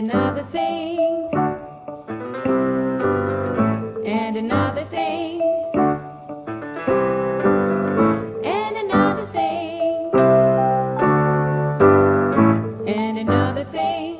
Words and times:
another 0.00 0.42
thing, 0.44 1.28
and 4.06 4.36
another 4.38 4.82
thing, 4.84 5.42
and 8.42 8.76
another 8.78 9.26
thing, 9.26 10.10
and 12.88 13.18
another 13.18 13.64
thing. 13.64 14.18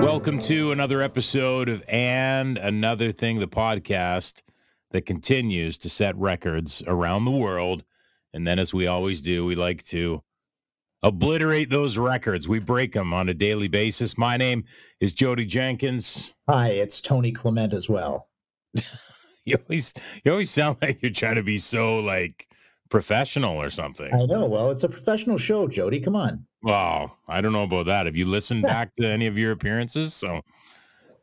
Welcome 0.00 0.38
to 0.38 0.70
another 0.70 1.02
episode 1.02 1.68
of 1.68 1.82
And 1.88 2.56
Another 2.56 3.10
Thing, 3.10 3.40
the 3.40 3.48
podcast 3.48 4.42
that 4.92 5.06
continues 5.06 5.76
to 5.78 5.90
set 5.90 6.16
records 6.16 6.84
around 6.86 7.24
the 7.24 7.32
world. 7.32 7.82
And 8.32 8.46
then, 8.46 8.60
as 8.60 8.72
we 8.72 8.86
always 8.86 9.20
do, 9.20 9.44
we 9.44 9.56
like 9.56 9.84
to 9.86 10.22
obliterate 11.02 11.70
those 11.70 11.98
records. 11.98 12.48
We 12.48 12.58
break 12.58 12.92
them 12.92 13.12
on 13.12 13.28
a 13.28 13.34
daily 13.34 13.68
basis. 13.68 14.16
My 14.16 14.36
name 14.36 14.64
is 15.00 15.12
Jodie 15.12 15.48
Jenkins. 15.48 16.34
Hi, 16.48 16.68
it's 16.68 17.00
Tony 17.00 17.32
Clement 17.32 17.72
as 17.72 17.88
well. 17.88 18.28
You 19.44 19.56
always 19.56 19.92
you 20.24 20.30
always 20.30 20.50
sound 20.50 20.76
like 20.82 21.02
you're 21.02 21.10
trying 21.10 21.34
to 21.34 21.42
be 21.42 21.58
so 21.58 21.96
like 21.98 22.46
professional 22.90 23.60
or 23.60 23.70
something. 23.70 24.08
I 24.14 24.24
know. 24.26 24.46
Well, 24.46 24.70
it's 24.70 24.84
a 24.84 24.88
professional 24.88 25.38
show, 25.38 25.66
Jodie. 25.66 26.02
Come 26.02 26.14
on. 26.14 26.46
Well, 26.62 27.18
I 27.26 27.40
don't 27.40 27.52
know 27.52 27.64
about 27.64 27.86
that. 27.86 28.06
Have 28.06 28.14
you 28.14 28.26
listened 28.26 28.62
back 28.62 28.94
to 28.96 29.04
any 29.04 29.26
of 29.26 29.36
your 29.36 29.50
appearances? 29.50 30.14
So 30.14 30.42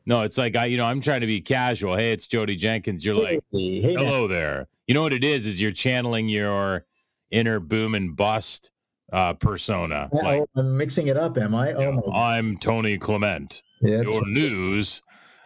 no, 0.05 0.21
it's 0.23 0.37
like 0.37 0.55
I, 0.55 0.65
you 0.65 0.75
know, 0.75 0.85
I'm 0.85 0.99
trying 0.99 1.21
to 1.21 1.27
be 1.27 1.39
casual. 1.39 1.95
Hey, 1.95 2.11
it's 2.11 2.27
Jodie 2.27 2.57
Jenkins. 2.57 3.05
You're 3.05 3.15
like, 3.15 3.39
Hey, 3.53 3.79
hello 3.79 4.27
there. 4.27 4.67
You 4.87 4.95
know 4.95 5.03
what 5.03 5.13
it 5.13 5.23
is? 5.23 5.45
Is 5.45 5.61
you're 5.61 5.71
channeling 5.71 6.27
your 6.27 6.85
inner 7.31 7.61
boom 7.61 7.95
and 7.95 8.15
bust 8.17 8.71
uh 9.12 9.34
persona. 9.34 10.09
Oh, 10.13 10.18
Like, 10.18 10.44
I'm 10.55 10.77
mixing 10.77 11.08
it 11.08 11.18
up, 11.18 11.38
am 11.38 11.55
I? 11.55 11.73
Oh, 11.73 11.91
know, 11.91 12.04
my 12.05 12.36
I'm 12.36 12.58
Tony 12.58 12.98
Clement. 12.98 13.62
yeah, 13.82 14.02
Your 14.02 14.26
news. 14.27 15.01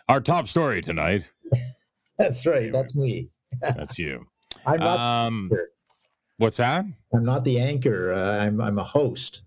Our 0.09 0.21
top 0.21 0.47
story 0.47 0.81
tonight. 0.81 1.31
that's 2.17 2.45
right. 2.45 2.71
That's 2.71 2.95
me. 2.95 3.29
That's 3.61 3.99
you. 3.99 4.25
I'm 4.65 4.79
not. 4.79 4.99
Um 4.99 5.51
what's 6.37 6.57
that? 6.57 6.85
I'm 7.13 7.23
not 7.23 7.43
the 7.43 7.59
anchor. 7.59 8.13
Uh, 8.13 8.37
I'm 8.43 8.59
I'm 8.59 8.79
a 8.79 8.83
host. 8.83 9.43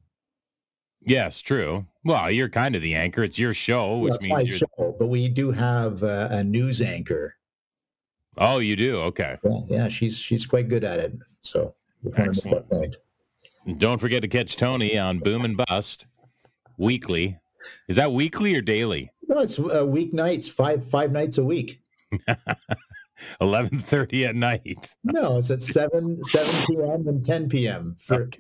Yes, 1.03 1.41
true. 1.41 1.87
Well, 2.05 2.31
you're 2.31 2.49
kind 2.49 2.75
of 2.77 2.83
the 2.83 2.95
anchor. 2.95 3.23
It's 3.23 3.39
your 3.39 3.55
show, 3.55 3.99
which 3.99 4.13
That's 4.13 4.27
my 4.27 4.37
means 4.39 4.49
you're 4.51 4.59
show. 4.79 4.97
But 4.99 5.07
we 5.07 5.29
do 5.29 5.51
have 5.53 6.03
uh, 6.03 6.29
a 6.31 6.45
news 6.45 6.81
anchor. 6.81 7.35
Oh, 8.39 8.59
you 8.59 8.77
do? 8.77 9.01
Okay. 9.03 9.39
Yeah, 9.45 9.61
yeah, 9.69 9.89
she's 9.89 10.17
she's 10.19 10.47
quite 10.47 10.69
good 10.69 10.85
at 10.85 11.01
it. 11.01 11.13
So 11.43 11.75
we 12.03 12.11
wanna 12.11 12.27
make 12.27 12.35
that 12.35 12.55
Excellent. 12.55 12.97
And 13.67 13.79
Don't 13.81 13.99
forget 13.99 14.23
to 14.23 14.29
catch 14.29 14.57
Tony 14.57 14.97
on 14.99 15.19
Boom 15.19 15.45
and 15.45 15.57
Bust 15.57 16.07
weekly. 16.79 17.39
Is 17.89 17.97
that 17.97 18.13
weekly 18.13 18.55
or 18.55 18.61
daily? 18.61 19.11
No, 19.29 19.41
it's 19.41 19.59
uh, 19.59 19.85
weeknights, 19.85 20.49
five 20.49 20.89
five 20.89 21.11
nights 21.11 21.39
a 21.39 21.45
week. 21.45 21.81
11:30 23.41 24.29
at 24.29 24.37
night. 24.37 24.95
No, 25.03 25.39
it's 25.39 25.51
at 25.51 25.63
seven 25.63 26.23
seven 26.23 26.65
p.m. 26.67 27.09
and 27.09 27.25
ten 27.25 27.49
p.m. 27.49 27.97
For 27.99 28.23
Okay. 28.23 28.39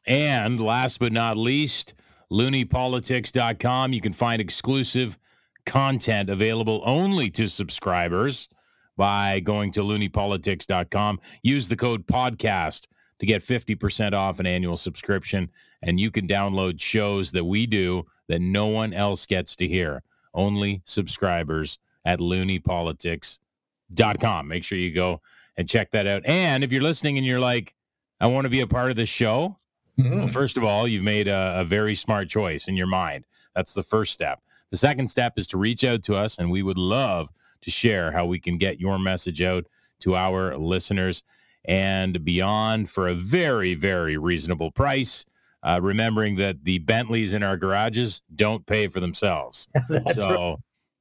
And 0.08 0.60
last 0.60 1.00
but 1.00 1.12
not 1.12 1.36
least, 1.36 1.96
loonypolitics.com. 2.32 3.94
You 3.94 4.02
can 4.02 4.14
find 4.14 4.40
exclusive 4.42 5.18
content 5.66 6.30
available 6.30 6.82
only 6.86 7.30
to 7.32 7.48
subscribers 7.48 8.50
by 8.98 9.40
going 9.42 9.72
to 9.72 9.82
loonypolitics.com. 9.82 11.20
Use 11.44 11.68
the 11.68 11.76
code 11.76 12.08
podcast 12.08 12.86
to 13.20 13.26
get 13.26 13.44
50% 13.44 14.14
off 14.14 14.40
an 14.40 14.46
annual 14.46 14.78
subscription. 14.78 15.52
And 15.82 16.00
you 16.00 16.12
can 16.12 16.28
download 16.28 16.80
shows 16.80 17.32
that 17.32 17.46
we 17.46 17.66
do 17.66 18.06
that 18.28 18.40
no 18.40 18.68
one 18.68 18.94
else 18.94 19.26
gets 19.26 19.56
to 19.58 19.68
hear. 19.68 20.04
Only 20.34 20.82
subscribers 20.86 21.78
at 22.06 22.20
loonypolitics.com. 22.20 24.48
Make 24.48 24.64
sure 24.64 24.78
you 24.78 24.94
go 24.94 25.22
and 25.58 25.70
check 25.70 25.92
that 25.92 26.08
out. 26.08 26.26
And 26.26 26.64
if 26.64 26.72
you're 26.72 26.82
listening 26.82 27.18
and 27.18 27.26
you're 27.26 27.40
like, 27.40 27.74
I 28.20 28.28
want 28.28 28.46
to 28.46 28.50
be 28.50 28.62
a 28.62 28.68
part 28.68 28.92
of 28.92 28.96
this 28.96 29.10
show, 29.10 29.58
well, 29.98 30.08
hmm. 30.08 30.28
first 30.28 30.58
of 30.58 30.64
all, 30.64 30.88
you've 30.88 31.04
made 31.04 31.28
a, 31.28 31.62
a 31.62 31.64
very 31.64 31.96
smart 31.96 32.30
choice 32.30 32.68
in 32.68 32.76
your 32.76 32.88
mind. 32.88 33.26
That's 33.56 33.74
the 33.74 33.84
first 33.84 34.12
step. 34.12 34.42
The 34.72 34.78
second 34.78 35.08
step 35.10 35.34
is 35.38 35.48
to 35.48 35.58
reach 35.58 35.84
out 35.84 36.04
to 36.04 36.16
us, 36.16 36.38
and 36.38 36.52
we 36.52 36.64
would 36.64 36.78
love 36.78 37.30
to 37.62 37.72
share 37.72 38.12
how 38.12 38.26
we 38.26 38.40
can 38.40 38.58
get 38.58 38.80
your 38.80 39.00
message 39.00 39.42
out 39.42 39.66
to 40.00 40.16
our 40.16 40.58
listeners 40.58 41.24
and 41.66 42.24
beyond 42.24 42.90
for 42.90 43.08
a 43.08 43.16
very, 43.16 43.74
very 43.74 44.18
reasonable 44.18 44.72
price. 44.72 45.26
Uh, 45.64 45.80
remembering 45.82 46.36
that 46.36 46.64
the 46.64 46.78
Bentleys 46.78 47.34
in 47.34 47.42
our 47.42 47.58
garages 47.58 48.22
don't 48.36 48.64
pay 48.68 48.88
for 48.88 49.00
themselves. 49.00 49.68
So 50.16 50.30
right. 50.30 50.56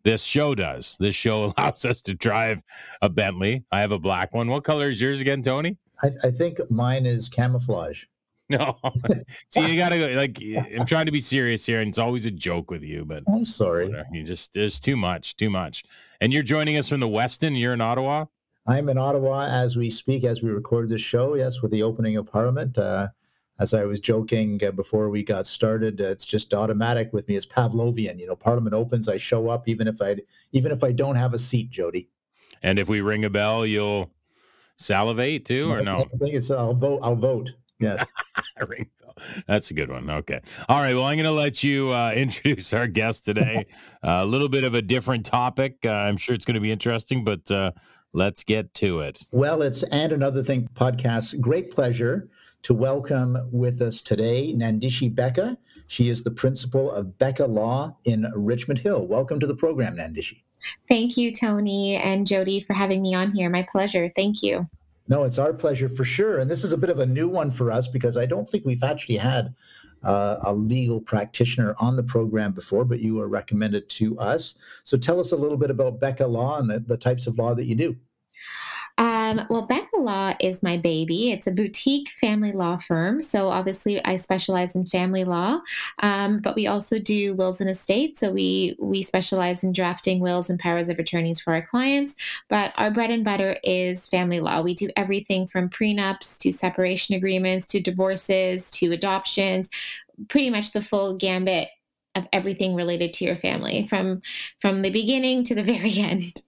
this 0.04 0.22
show 0.22 0.54
does. 0.54 0.96
This 0.98 1.14
show 1.14 1.44
allows 1.58 1.84
us 1.84 2.00
to 2.02 2.14
drive 2.14 2.62
a 3.02 3.10
Bentley. 3.10 3.62
I 3.70 3.80
have 3.80 3.92
a 3.92 3.98
black 3.98 4.32
one. 4.32 4.48
What 4.48 4.64
color 4.64 4.88
is 4.88 4.98
yours 5.00 5.20
again, 5.20 5.42
Tony? 5.42 5.76
I, 6.02 6.08
I 6.24 6.30
think 6.30 6.58
mine 6.70 7.04
is 7.04 7.28
camouflage. 7.28 8.04
No. 8.50 8.76
See, 9.48 9.66
you 9.66 9.76
gotta 9.76 9.96
go. 9.96 10.08
Like, 10.08 10.38
I'm 10.78 10.84
trying 10.84 11.06
to 11.06 11.12
be 11.12 11.20
serious 11.20 11.64
here, 11.64 11.80
and 11.80 11.88
it's 11.88 11.98
always 11.98 12.26
a 12.26 12.30
joke 12.30 12.70
with 12.70 12.82
you, 12.82 13.06
but 13.06 13.22
I'm 13.32 13.46
sorry. 13.46 13.88
whatever. 13.88 14.06
you 14.12 14.22
just 14.22 14.52
there's 14.52 14.78
too 14.78 14.96
much, 14.96 15.36
too 15.36 15.48
much. 15.48 15.82
And 16.20 16.30
you're 16.30 16.42
joining 16.42 16.76
us 16.76 16.90
from 16.90 17.00
the 17.00 17.08
Westin. 17.08 17.58
You're 17.58 17.72
in 17.72 17.80
Ottawa. 17.80 18.26
I'm 18.66 18.90
in 18.90 18.98
Ottawa 18.98 19.46
as 19.46 19.78
we 19.78 19.88
speak, 19.88 20.24
as 20.24 20.42
we 20.42 20.50
record 20.50 20.90
this 20.90 21.00
show. 21.00 21.34
Yes, 21.36 21.62
with 21.62 21.70
the 21.70 21.82
opening 21.82 22.18
of 22.18 22.26
Parliament. 22.26 22.76
Uh, 22.76 23.08
as 23.60 23.72
I 23.72 23.84
was 23.84 24.00
joking 24.00 24.60
uh, 24.64 24.72
before 24.72 25.10
we 25.10 25.22
got 25.22 25.46
started, 25.46 26.00
uh, 26.00 26.08
it's 26.08 26.26
just 26.26 26.52
automatic 26.52 27.12
with 27.12 27.28
me. 27.28 27.36
It's 27.36 27.46
Pavlovian. 27.46 28.18
You 28.18 28.26
know, 28.26 28.36
Parliament 28.36 28.74
opens, 28.74 29.08
I 29.08 29.16
show 29.16 29.48
up, 29.48 29.68
even 29.68 29.86
if 29.86 30.02
I 30.02 30.16
even 30.52 30.72
if 30.72 30.82
I 30.84 30.92
don't 30.92 31.16
have 31.16 31.32
a 31.32 31.38
seat, 31.38 31.70
Jodie. 31.70 32.08
And 32.62 32.78
if 32.78 32.88
we 32.88 33.00
ring 33.00 33.24
a 33.24 33.30
bell, 33.30 33.64
you'll 33.64 34.10
salivate 34.76 35.44
too, 35.44 35.70
or 35.70 35.82
no? 35.82 35.96
I 35.96 36.16
think 36.18 36.34
it's 36.34 36.50
I'll 36.50 36.74
vote. 36.74 37.00
I'll 37.02 37.16
vote. 37.16 37.54
Yes. 37.84 38.10
ring 38.68 38.88
bell. 39.00 39.14
That's 39.46 39.70
a 39.70 39.74
good 39.74 39.90
one. 39.90 40.08
Okay. 40.10 40.40
All 40.68 40.80
right. 40.80 40.94
Well, 40.94 41.04
I'm 41.04 41.16
going 41.16 41.24
to 41.24 41.32
let 41.32 41.62
you 41.62 41.90
uh, 41.90 42.12
introduce 42.16 42.72
our 42.72 42.86
guest 42.86 43.24
today. 43.24 43.66
Uh, 44.02 44.08
a 44.22 44.26
little 44.26 44.48
bit 44.48 44.64
of 44.64 44.74
a 44.74 44.82
different 44.82 45.26
topic. 45.26 45.78
Uh, 45.84 45.90
I'm 45.90 46.16
sure 46.16 46.34
it's 46.34 46.44
going 46.44 46.54
to 46.54 46.60
be 46.60 46.72
interesting, 46.72 47.24
but 47.24 47.50
uh, 47.50 47.72
let's 48.12 48.44
get 48.44 48.74
to 48.74 49.00
it. 49.00 49.26
Well, 49.32 49.62
it's 49.62 49.82
and 49.84 50.12
another 50.12 50.42
thing 50.42 50.68
podcast. 50.74 51.40
Great 51.40 51.70
pleasure 51.70 52.28
to 52.62 52.74
welcome 52.74 53.36
with 53.52 53.82
us 53.82 54.00
today 54.00 54.54
Nandishi 54.54 55.14
Bekah. 55.14 55.56
She 55.86 56.08
is 56.08 56.22
the 56.22 56.30
principal 56.30 56.90
of 56.90 57.06
Bekah 57.18 57.48
Law 57.48 57.96
in 58.04 58.26
Richmond 58.34 58.78
Hill. 58.78 59.06
Welcome 59.06 59.38
to 59.40 59.46
the 59.46 59.54
program, 59.54 59.96
Nandishi. 59.96 60.40
Thank 60.88 61.18
you, 61.18 61.30
Tony 61.30 61.96
and 61.96 62.26
Jodie, 62.26 62.66
for 62.66 62.72
having 62.72 63.02
me 63.02 63.14
on 63.14 63.32
here. 63.32 63.50
My 63.50 63.66
pleasure. 63.70 64.10
Thank 64.16 64.42
you. 64.42 64.66
No, 65.06 65.24
it's 65.24 65.38
our 65.38 65.52
pleasure 65.52 65.88
for 65.88 66.04
sure. 66.04 66.38
And 66.38 66.50
this 66.50 66.64
is 66.64 66.72
a 66.72 66.78
bit 66.78 66.90
of 66.90 66.98
a 66.98 67.06
new 67.06 67.28
one 67.28 67.50
for 67.50 67.70
us 67.70 67.86
because 67.86 68.16
I 68.16 68.24
don't 68.24 68.48
think 68.48 68.64
we've 68.64 68.82
actually 68.82 69.16
had 69.16 69.54
uh, 70.02 70.38
a 70.42 70.54
legal 70.54 71.00
practitioner 71.00 71.74
on 71.78 71.96
the 71.96 72.02
program 72.02 72.52
before, 72.52 72.84
but 72.84 73.00
you 73.00 73.14
were 73.14 73.28
recommended 73.28 73.88
to 73.90 74.18
us. 74.18 74.54
So 74.82 74.96
tell 74.96 75.20
us 75.20 75.32
a 75.32 75.36
little 75.36 75.58
bit 75.58 75.70
about 75.70 76.00
Bekah 76.00 76.28
Law 76.28 76.58
and 76.58 76.70
the, 76.70 76.80
the 76.80 76.96
types 76.96 77.26
of 77.26 77.38
law 77.38 77.54
that 77.54 77.64
you 77.64 77.74
do. 77.74 77.96
Um, 78.96 79.44
well, 79.50 79.66
Bekah 79.66 79.98
Law 79.98 80.34
is 80.40 80.62
my 80.62 80.76
baby. 80.76 81.32
It's 81.32 81.48
a 81.48 81.52
boutique 81.52 82.10
family 82.10 82.52
law 82.52 82.76
firm. 82.76 83.22
So 83.22 83.48
obviously, 83.48 84.04
I 84.04 84.14
specialize 84.16 84.76
in 84.76 84.86
family 84.86 85.24
law, 85.24 85.60
um, 85.98 86.38
but 86.38 86.54
we 86.54 86.68
also 86.68 87.00
do 87.00 87.34
wills 87.34 87.60
and 87.60 87.68
estates. 87.68 88.20
So 88.20 88.30
we 88.32 88.76
we 88.78 89.02
specialize 89.02 89.64
in 89.64 89.72
drafting 89.72 90.20
wills 90.20 90.48
and 90.48 90.60
powers 90.60 90.88
of 90.88 91.00
attorneys 91.00 91.40
for 91.40 91.54
our 91.54 91.62
clients. 91.62 92.14
But 92.48 92.72
our 92.76 92.90
bread 92.90 93.10
and 93.10 93.24
butter 93.24 93.56
is 93.64 94.06
family 94.06 94.38
law. 94.38 94.62
We 94.62 94.74
do 94.74 94.90
everything 94.96 95.48
from 95.48 95.70
prenups 95.70 96.38
to 96.38 96.52
separation 96.52 97.16
agreements 97.16 97.66
to 97.68 97.80
divorces 97.80 98.70
to 98.72 98.92
adoptions, 98.92 99.70
pretty 100.28 100.50
much 100.50 100.70
the 100.70 100.82
full 100.82 101.16
gambit 101.16 101.68
of 102.14 102.28
everything 102.32 102.76
related 102.76 103.12
to 103.14 103.24
your 103.24 103.34
family 103.34 103.86
from 103.86 104.22
from 104.60 104.82
the 104.82 104.90
beginning 104.90 105.42
to 105.44 105.54
the 105.56 105.64
very 105.64 105.98
end. 105.98 106.40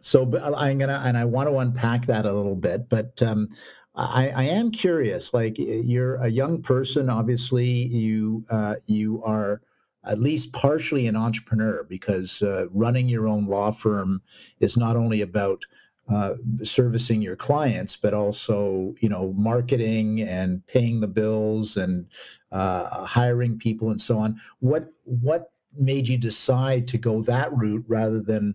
So 0.00 0.22
I'm 0.54 0.78
gonna, 0.78 1.02
and 1.04 1.16
I 1.16 1.24
want 1.24 1.48
to 1.48 1.58
unpack 1.58 2.06
that 2.06 2.26
a 2.26 2.32
little 2.32 2.56
bit, 2.56 2.88
but 2.88 3.20
um, 3.22 3.48
I, 3.94 4.30
I, 4.30 4.42
am 4.44 4.70
curious. 4.70 5.34
Like 5.34 5.58
you're 5.58 6.16
a 6.16 6.28
young 6.28 6.62
person, 6.62 7.10
obviously 7.10 7.66
you 7.66 8.44
uh, 8.50 8.76
you 8.86 9.22
are 9.24 9.60
at 10.04 10.20
least 10.20 10.52
partially 10.52 11.06
an 11.06 11.16
entrepreneur 11.16 11.84
because 11.84 12.42
uh, 12.42 12.66
running 12.70 13.08
your 13.08 13.28
own 13.28 13.46
law 13.46 13.70
firm 13.70 14.22
is 14.60 14.76
not 14.76 14.96
only 14.96 15.20
about 15.20 15.64
uh, 16.10 16.34
servicing 16.62 17.20
your 17.20 17.36
clients, 17.36 17.96
but 17.96 18.14
also 18.14 18.94
you 19.00 19.08
know 19.08 19.32
marketing 19.34 20.22
and 20.22 20.64
paying 20.66 21.00
the 21.00 21.06
bills 21.06 21.76
and 21.76 22.06
uh, 22.52 23.04
hiring 23.04 23.58
people 23.58 23.90
and 23.90 24.00
so 24.00 24.18
on. 24.18 24.40
What 24.60 24.88
what 25.04 25.52
made 25.76 26.08
you 26.08 26.16
decide 26.16 26.88
to 26.88 26.98
go 26.98 27.22
that 27.22 27.56
route 27.56 27.84
rather 27.86 28.20
than 28.20 28.54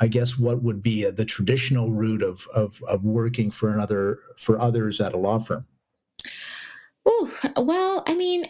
I 0.00 0.08
guess 0.08 0.38
what 0.38 0.62
would 0.62 0.82
be 0.82 1.06
uh, 1.06 1.10
the 1.10 1.24
traditional 1.24 1.90
route 1.90 2.22
of, 2.22 2.46
of 2.54 2.82
of 2.88 3.04
working 3.04 3.50
for 3.50 3.72
another 3.72 4.18
for 4.36 4.60
others 4.60 5.00
at 5.00 5.14
a 5.14 5.18
law 5.18 5.38
firm? 5.38 5.66
Oh 7.06 7.32
well, 7.56 8.02
I 8.06 8.14
mean, 8.14 8.46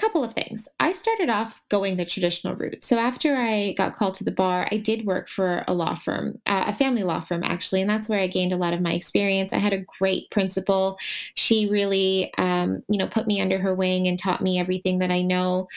couple 0.00 0.24
of 0.24 0.32
things. 0.32 0.68
I 0.78 0.92
started 0.92 1.28
off 1.28 1.62
going 1.68 1.96
the 1.96 2.04
traditional 2.04 2.54
route. 2.54 2.84
So 2.84 2.98
after 2.98 3.36
I 3.36 3.74
got 3.76 3.94
called 3.94 4.14
to 4.14 4.24
the 4.24 4.30
bar, 4.30 4.68
I 4.70 4.78
did 4.78 5.06
work 5.06 5.28
for 5.28 5.64
a 5.68 5.74
law 5.74 5.94
firm, 5.94 6.40
uh, 6.46 6.64
a 6.66 6.72
family 6.72 7.02
law 7.02 7.20
firm 7.20 7.42
actually, 7.44 7.80
and 7.80 7.90
that's 7.90 8.08
where 8.08 8.20
I 8.20 8.26
gained 8.26 8.52
a 8.52 8.56
lot 8.56 8.72
of 8.72 8.80
my 8.80 8.92
experience. 8.92 9.52
I 9.52 9.58
had 9.58 9.72
a 9.72 9.84
great 9.98 10.30
principal. 10.30 10.98
She 11.34 11.68
really, 11.68 12.32
um, 12.38 12.82
you 12.88 12.98
know, 12.98 13.06
put 13.06 13.26
me 13.26 13.40
under 13.40 13.58
her 13.58 13.74
wing 13.74 14.08
and 14.08 14.18
taught 14.18 14.42
me 14.42 14.58
everything 14.58 14.98
that 15.00 15.10
I 15.10 15.22
know. 15.22 15.68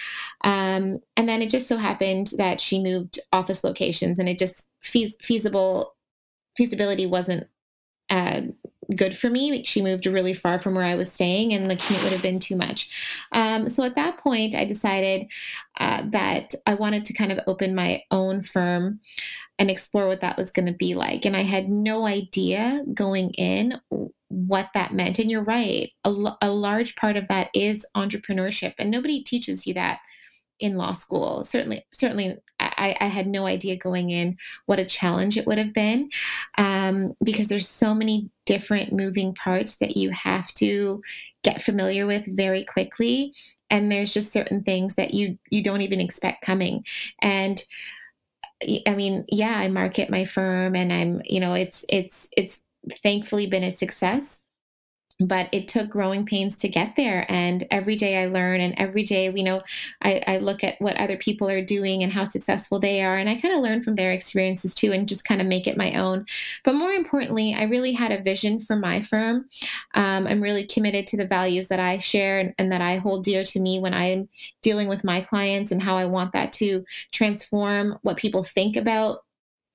Um, 0.43 0.99
and 1.17 1.27
then 1.27 1.41
it 1.41 1.49
just 1.49 1.67
so 1.67 1.77
happened 1.77 2.31
that 2.37 2.61
she 2.61 2.81
moved 2.81 3.19
office 3.31 3.63
locations, 3.63 4.19
and 4.19 4.29
it 4.29 4.39
just 4.39 4.69
feas- 4.81 5.21
feasible 5.21 5.95
feasibility 6.55 7.05
wasn't 7.07 7.47
uh, 8.13 8.41
good 8.95 9.17
for 9.17 9.29
me. 9.29 9.63
She 9.63 9.81
moved 9.81 10.05
really 10.05 10.33
far 10.33 10.59
from 10.59 10.75
where 10.75 10.85
I 10.85 10.95
was 10.95 11.11
staying, 11.11 11.53
and 11.53 11.69
the 11.69 11.75
commute 11.75 12.03
would 12.03 12.13
have 12.13 12.21
been 12.21 12.39
too 12.39 12.55
much. 12.55 13.25
Um, 13.31 13.69
so 13.69 13.83
at 13.83 13.95
that 13.95 14.17
point, 14.17 14.55
I 14.55 14.65
decided 14.65 15.25
uh, 15.79 16.03
that 16.09 16.53
I 16.67 16.75
wanted 16.75 17.05
to 17.05 17.13
kind 17.13 17.31
of 17.31 17.39
open 17.47 17.73
my 17.75 18.03
own 18.11 18.43
firm 18.43 18.99
and 19.57 19.71
explore 19.71 20.07
what 20.07 20.21
that 20.21 20.37
was 20.37 20.51
going 20.51 20.67
to 20.67 20.77
be 20.77 20.95
like. 20.95 21.25
And 21.25 21.35
I 21.35 21.41
had 21.41 21.69
no 21.69 22.05
idea 22.05 22.83
going 22.93 23.31
in 23.31 23.79
what 24.29 24.69
that 24.73 24.93
meant. 24.93 25.19
And 25.19 25.29
you're 25.29 25.43
right, 25.43 25.91
a, 26.03 26.13
a 26.41 26.51
large 26.51 26.95
part 26.95 27.17
of 27.17 27.27
that 27.29 27.49
is 27.53 27.85
entrepreneurship, 27.95 28.73
and 28.77 28.91
nobody 28.91 29.23
teaches 29.23 29.65
you 29.65 29.73
that 29.73 29.99
in 30.59 30.77
law 30.77 30.93
school. 30.93 31.43
Certainly, 31.43 31.85
certainly, 31.91 32.37
I, 32.77 32.95
I, 32.99 33.07
had 33.07 33.27
no 33.27 33.45
idea 33.45 33.75
going 33.77 34.09
in 34.09 34.37
what 34.65 34.79
a 34.79 34.85
challenge 34.85 35.37
it 35.37 35.47
would 35.47 35.57
have 35.57 35.73
been, 35.73 36.09
um, 36.57 37.13
because 37.23 37.47
there's 37.47 37.67
so 37.67 37.93
many 37.93 38.29
different 38.45 38.93
moving 38.93 39.33
parts 39.33 39.75
that 39.77 39.97
you 39.97 40.11
have 40.11 40.53
to 40.55 41.01
get 41.43 41.61
familiar 41.61 42.05
with 42.05 42.25
very 42.35 42.63
quickly, 42.63 43.33
and 43.69 43.91
there's 43.91 44.13
just 44.13 44.31
certain 44.31 44.63
things 44.63 44.95
that 44.95 45.13
you 45.13 45.37
you 45.49 45.63
don't 45.63 45.81
even 45.81 46.01
expect 46.01 46.45
coming, 46.45 46.85
and. 47.21 47.63
I 48.87 48.95
mean, 48.95 49.25
yeah, 49.27 49.57
I 49.57 49.67
market 49.67 50.09
my 50.09 50.23
firm 50.23 50.73
and 50.73 50.93
I'm, 50.93 51.21
you 51.25 51.41
know, 51.41 51.53
it's 51.53 51.83
it's 51.89 52.29
it's 52.37 52.63
thankfully 53.01 53.45
been 53.45 53.65
a 53.65 53.71
success 53.71 54.42
but 55.19 55.47
it 55.51 55.67
took 55.67 55.89
growing 55.89 56.25
pains 56.25 56.55
to 56.55 56.67
get 56.67 56.95
there 56.95 57.25
and 57.29 57.65
every 57.69 57.95
day 57.95 58.21
i 58.21 58.25
learn 58.25 58.59
and 58.59 58.73
every 58.77 59.03
day 59.03 59.29
we 59.29 59.43
know 59.43 59.61
I, 60.01 60.23
I, 60.25 60.37
look 60.37 60.63
at 60.63 60.79
what 60.81 60.97
other 60.97 61.17
people 61.17 61.49
are 61.49 61.63
doing 61.63 62.03
and 62.03 62.11
how 62.11 62.23
successful 62.23 62.79
they 62.79 63.03
are 63.03 63.15
and 63.15 63.29
i 63.29 63.35
kind 63.35 63.53
of 63.53 63.61
learn 63.61 63.83
from 63.83 63.95
their 63.95 64.11
experiences 64.11 64.73
too 64.73 64.91
and 64.91 65.07
just 65.07 65.25
kind 65.25 65.41
of 65.41 65.47
make 65.47 65.67
it 65.67 65.77
my 65.77 65.93
own. 65.93 66.25
But 66.63 66.75
more 66.75 66.91
importantly 66.91 67.53
i 67.53 67.63
really 67.63 67.93
had 67.93 68.11
a 68.11 68.21
vision 68.21 68.59
for 68.59 68.75
my 68.75 69.01
firm. 69.01 69.45
Um, 69.93 70.27
i'm 70.27 70.41
really 70.41 70.65
committed 70.65 71.07
to 71.07 71.17
the 71.17 71.27
values 71.27 71.67
that 71.67 71.79
i 71.79 71.99
share 71.99 72.39
and, 72.39 72.53
and 72.57 72.71
that 72.71 72.81
i 72.81 72.97
hold 72.97 73.23
dear 73.23 73.43
to 73.43 73.59
me 73.59 73.79
when 73.79 73.93
i'm 73.93 74.29
dealing 74.61 74.87
with 74.87 75.03
my 75.03 75.21
clients 75.21 75.71
and 75.71 75.81
how 75.81 75.95
i 75.95 76.05
want 76.05 76.31
that 76.33 76.53
to 76.53 76.83
transform 77.11 77.99
what 78.01 78.17
people 78.17 78.43
think 78.43 78.75
about 78.75 79.23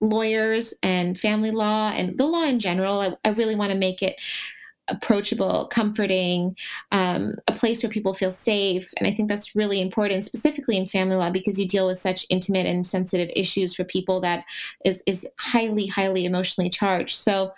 lawyers 0.01 0.75
and 0.83 1.19
family 1.19 1.51
law 1.51 1.91
and 1.91 2.17
the 2.19 2.25
law 2.25 2.45
in 2.45 2.61
general. 2.61 3.01
I, 3.01 3.17
I 3.25 3.31
really 3.31 3.57
want 3.57 3.73
to 3.73 3.79
make 3.79 4.03
it 4.03 4.17
approachable, 4.89 5.69
comforting, 5.69 6.57
um, 6.93 7.33
a 7.47 7.53
place 7.53 7.83
where 7.83 7.91
people 7.91 8.15
feel 8.15 8.31
safe. 8.31 8.93
And 8.99 9.07
I 9.07 9.13
think 9.13 9.29
that's 9.29 9.55
really 9.55 9.81
important, 9.81 10.25
specifically 10.25 10.77
in 10.77 10.87
family 10.87 11.17
law, 11.17 11.31
because 11.31 11.59
you 11.59 11.67
deal 11.67 11.87
with 11.87 11.99
such 11.99 12.27
intimate 12.31 12.67
and 12.67 12.87
sensitive 12.87 13.31
issues 13.35 13.75
for 13.75 13.85
people 13.85 14.21
that 14.21 14.45
is 14.85 15.03
is 15.07 15.27
highly, 15.39 15.87
highly 15.87 16.25
emotionally 16.25 16.71
charged. 16.71 17.17
So 17.17 17.53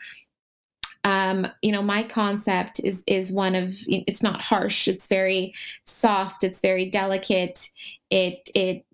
um, 1.05 1.47
you 1.62 1.73
know, 1.73 1.82
my 1.82 2.03
concept 2.03 2.81
is 2.85 3.03
is 3.06 3.33
one 3.33 3.55
of 3.55 3.75
it's 3.88 4.23
not 4.23 4.43
harsh. 4.43 4.87
It's 4.87 5.06
very 5.06 5.55
soft. 5.87 6.44
It's 6.44 6.61
very 6.61 6.91
delicate. 6.91 7.71
It 8.11 8.49
it 8.55 8.85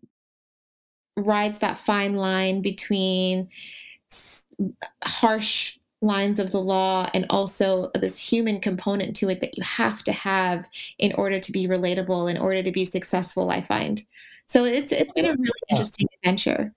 rides 1.16 1.58
that 1.58 1.78
fine 1.78 2.14
line 2.14 2.62
between 2.62 3.48
harsh 5.02 5.78
lines 6.06 6.38
of 6.38 6.52
the 6.52 6.60
law 6.60 7.10
and 7.12 7.26
also 7.28 7.90
this 7.94 8.18
human 8.18 8.60
component 8.60 9.14
to 9.16 9.28
it 9.28 9.40
that 9.40 9.56
you 9.56 9.62
have 9.62 10.02
to 10.04 10.12
have 10.12 10.68
in 10.98 11.12
order 11.14 11.38
to 11.40 11.52
be 11.52 11.66
relatable 11.66 12.30
in 12.30 12.38
order 12.38 12.62
to 12.62 12.72
be 12.72 12.84
successful 12.84 13.50
i 13.50 13.60
find. 13.60 14.02
So 14.46 14.64
it's 14.64 14.92
it's 14.92 15.12
been 15.12 15.24
a 15.26 15.32
really 15.32 15.62
interesting 15.70 16.06
adventure. 16.22 16.72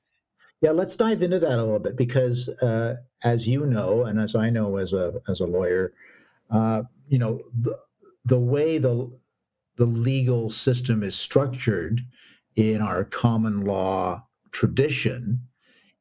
Yeah 0.62 0.71
let's 0.71 0.95
dive 0.95 1.21
into 1.21 1.39
that 1.39 1.51
a 1.51 1.63
little 1.63 1.79
bit 1.79 1.95
because 1.95 2.50
uh, 2.62 2.95
as 3.24 3.48
you 3.48 3.65
know 3.65 4.03
and 4.05 4.19
as 4.19 4.36
i 4.36 4.50
know 4.50 4.77
as 4.77 4.93
a 4.93 5.21
as 5.29 5.39
a 5.39 5.45
lawyer 5.45 5.93
uh, 6.50 6.83
you 7.07 7.19
know 7.19 7.41
the, 7.62 7.77
the 8.25 8.39
way 8.39 8.77
the 8.77 9.12
the 9.75 9.86
legal 9.86 10.50
system 10.50 11.03
is 11.03 11.15
structured 11.15 12.01
in 12.55 12.81
our 12.81 13.05
common 13.05 13.62
law 13.62 14.21
tradition 14.51 15.39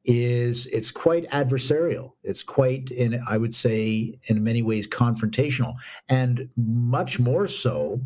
is 0.05 0.65
it's 0.67 0.91
quite 0.91 1.29
adversarial. 1.29 2.13
It's 2.23 2.43
quite, 2.43 2.91
in 2.91 3.21
I 3.29 3.37
would 3.37 3.53
say, 3.53 4.19
in 4.25 4.43
many 4.43 4.61
ways, 4.61 4.87
confrontational, 4.87 5.75
and 6.07 6.49
much 6.55 7.19
more 7.19 7.47
so. 7.47 8.01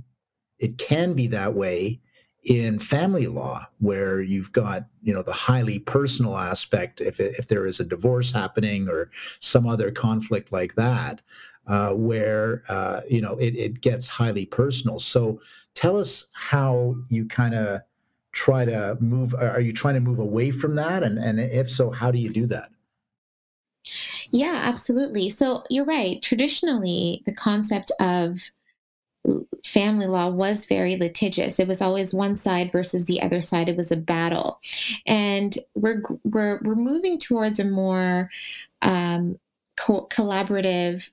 It 0.59 0.77
can 0.77 1.13
be 1.13 1.27
that 1.27 1.55
way 1.55 1.99
in 2.43 2.79
family 2.79 3.27
law, 3.27 3.65
where 3.79 4.21
you've 4.21 4.51
got 4.51 4.87
you 5.01 5.13
know 5.13 5.23
the 5.23 5.33
highly 5.33 5.79
personal 5.79 6.37
aspect. 6.37 7.01
If 7.01 7.19
if 7.19 7.47
there 7.47 7.65
is 7.67 7.79
a 7.79 7.85
divorce 7.85 8.31
happening 8.31 8.87
or 8.89 9.11
some 9.39 9.67
other 9.67 9.91
conflict 9.91 10.51
like 10.51 10.75
that, 10.75 11.21
uh, 11.67 11.93
where 11.93 12.63
uh, 12.69 13.01
you 13.09 13.21
know 13.21 13.35
it, 13.37 13.55
it 13.55 13.81
gets 13.81 14.07
highly 14.07 14.45
personal. 14.45 14.99
So 14.99 15.41
tell 15.75 15.97
us 15.97 16.27
how 16.33 16.95
you 17.09 17.25
kind 17.25 17.55
of 17.55 17.81
try 18.33 18.65
to 18.65 18.97
move 18.99 19.33
are 19.35 19.61
you 19.61 19.71
trying 19.71 19.93
to 19.93 20.01
move 20.01 20.19
away 20.19 20.51
from 20.51 20.75
that? 20.75 21.03
And 21.03 21.17
and 21.17 21.39
if 21.39 21.69
so 21.69 21.91
how 21.91 22.11
do 22.11 22.17
you 22.17 22.29
do 22.29 22.45
that? 22.47 22.69
Yeah 24.31 24.59
absolutely. 24.63 25.29
So 25.29 25.63
you're 25.69 25.85
right. 25.85 26.21
Traditionally 26.21 27.23
the 27.25 27.33
concept 27.33 27.91
of 27.99 28.39
family 29.63 30.07
law 30.07 30.29
was 30.29 30.65
very 30.65 30.97
litigious. 30.97 31.59
It 31.59 31.67
was 31.67 31.81
always 31.81 32.13
one 32.13 32.35
side 32.35 32.71
versus 32.71 33.05
the 33.05 33.21
other 33.21 33.39
side. 33.39 33.69
It 33.69 33.77
was 33.77 33.91
a 33.91 33.95
battle. 33.95 34.59
And 35.05 35.57
we're 35.75 36.01
we're, 36.23 36.59
we're 36.63 36.75
moving 36.75 37.17
towards 37.17 37.59
a 37.59 37.65
more 37.65 38.29
um, 38.81 39.39
co- 39.77 40.07
collaborative 40.11 41.09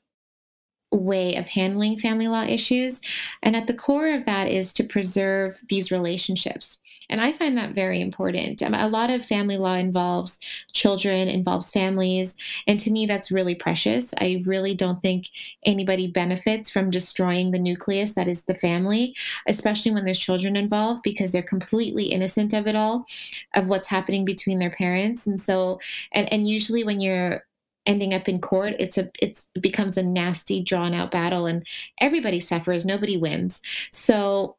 way 0.91 1.37
of 1.37 1.49
handling 1.49 1.97
family 1.97 2.29
law 2.29 2.43
issues. 2.43 3.01
And 3.43 3.55
at 3.55 3.67
the 3.67 3.75
core 3.75 4.09
of 4.09 4.25
that 4.25 4.49
is 4.49 4.73
to 4.75 4.85
preserve 4.85 5.61
these 5.69 5.91
relationships. 5.91 6.81
And 7.09 7.21
I 7.21 7.33
find 7.33 7.59
that 7.59 7.75
very 7.75 8.01
important. 8.01 8.63
Um, 8.63 8.73
a 8.73 8.89
lot 8.89 9.11
of 9.11 9.25
family 9.25 9.59
law 9.59 9.75
involves 9.75 10.39
children, 10.73 11.29
involves 11.29 11.73
families. 11.73 12.37
And 12.67 12.79
to 12.81 12.91
me, 12.91 13.05
that's 13.05 13.33
really 13.33 13.57
precious. 13.57 14.15
I 14.19 14.41
really 14.47 14.75
don't 14.77 15.03
think 15.03 15.27
anybody 15.67 16.07
benefits 16.11 16.71
from 16.71 16.91
destroying 16.91 17.51
the 17.51 17.59
nucleus 17.59 18.13
that 18.13 18.29
is 18.29 18.45
the 18.45 18.55
family, 18.55 19.17
especially 19.49 19.91
when 19.91 20.05
there's 20.05 20.19
children 20.19 20.57
involved, 20.57 21.03
because 21.03 21.33
they're 21.33 21.43
completely 21.43 22.05
innocent 22.05 22.53
of 22.53 22.69
it 22.69 22.77
all, 22.77 23.07
of 23.55 23.67
what's 23.67 23.89
happening 23.89 24.25
between 24.25 24.61
their 24.61 24.71
parents. 24.71 25.27
And 25.27 25.41
so, 25.41 25.81
and, 26.13 26.33
and 26.33 26.49
usually 26.49 26.85
when 26.85 27.01
you're 27.01 27.45
ending 27.87 28.13
up 28.13 28.29
in 28.29 28.41
court 28.41 28.75
it's 28.79 28.99
a 28.99 29.11
it's 29.21 29.49
it 29.55 29.63
becomes 29.63 29.97
a 29.97 30.03
nasty 30.03 30.63
drawn 30.63 30.95
out 30.95 31.11
battle 31.11 31.47
and 31.47 31.67
everybody 32.01 32.39
suffers 32.39 32.85
nobody 32.85 33.17
wins 33.17 33.61
so 33.93 34.57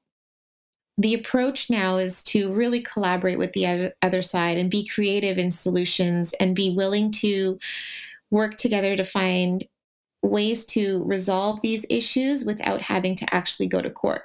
the 0.97 1.13
approach 1.13 1.69
now 1.69 1.97
is 1.97 2.21
to 2.23 2.53
really 2.53 2.81
collaborate 2.81 3.39
with 3.39 3.53
the 3.53 3.93
other 4.01 4.21
side 4.21 4.57
and 4.57 4.69
be 4.69 4.87
creative 4.87 5.37
in 5.37 5.49
solutions 5.49 6.33
and 6.39 6.55
be 6.55 6.75
willing 6.75 7.11
to 7.11 7.57
work 8.29 8.57
together 8.57 8.95
to 8.95 9.03
find 9.03 9.65
ways 10.23 10.65
to 10.65 11.03
resolve 11.05 11.61
these 11.61 11.85
issues 11.89 12.45
without 12.45 12.81
having 12.81 13.15
to 13.15 13.33
actually 13.33 13.67
go 13.67 13.81
to 13.81 13.89
court. 13.89 14.23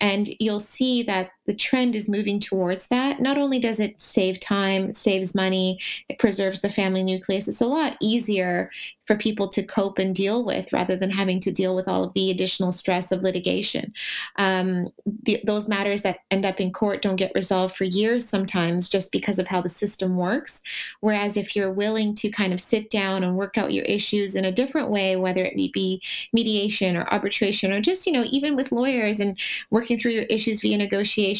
And 0.00 0.28
you'll 0.38 0.58
see 0.58 1.02
that 1.04 1.30
the 1.48 1.54
trend 1.54 1.96
is 1.96 2.10
moving 2.10 2.38
towards 2.38 2.88
that. 2.88 3.20
Not 3.22 3.38
only 3.38 3.58
does 3.58 3.80
it 3.80 3.98
save 3.98 4.38
time, 4.38 4.90
it 4.90 4.98
saves 4.98 5.34
money, 5.34 5.80
it 6.10 6.18
preserves 6.18 6.60
the 6.60 6.68
family 6.68 7.02
nucleus, 7.02 7.48
it's 7.48 7.62
a 7.62 7.66
lot 7.66 7.96
easier 8.00 8.70
for 9.08 9.16
people 9.16 9.48
to 9.48 9.62
cope 9.62 9.98
and 9.98 10.14
deal 10.14 10.44
with 10.44 10.70
rather 10.70 10.94
than 10.94 11.08
having 11.08 11.40
to 11.40 11.50
deal 11.50 11.74
with 11.74 11.88
all 11.88 12.04
of 12.04 12.12
the 12.12 12.30
additional 12.30 12.70
stress 12.70 13.10
of 13.10 13.22
litigation. 13.22 13.94
Um, 14.36 14.90
the, 15.22 15.40
those 15.44 15.66
matters 15.66 16.02
that 16.02 16.18
end 16.30 16.44
up 16.44 16.60
in 16.60 16.74
court 16.74 17.00
don't 17.00 17.16
get 17.16 17.32
resolved 17.34 17.74
for 17.74 17.84
years 17.84 18.28
sometimes 18.28 18.86
just 18.86 19.10
because 19.10 19.38
of 19.38 19.48
how 19.48 19.62
the 19.62 19.70
system 19.70 20.18
works. 20.18 20.62
Whereas 21.00 21.38
if 21.38 21.56
you're 21.56 21.72
willing 21.72 22.14
to 22.16 22.28
kind 22.28 22.52
of 22.52 22.60
sit 22.60 22.90
down 22.90 23.24
and 23.24 23.38
work 23.38 23.56
out 23.56 23.72
your 23.72 23.86
issues 23.86 24.34
in 24.34 24.44
a 24.44 24.52
different 24.52 24.90
way, 24.90 25.16
whether 25.16 25.42
it 25.42 25.56
be 25.72 26.02
mediation 26.34 26.94
or 26.94 27.10
arbitration 27.10 27.72
or 27.72 27.80
just, 27.80 28.06
you 28.06 28.12
know, 28.12 28.26
even 28.30 28.56
with 28.56 28.72
lawyers 28.72 29.20
and 29.20 29.38
working 29.70 29.98
through 29.98 30.12
your 30.12 30.24
issues 30.24 30.60
via 30.60 30.76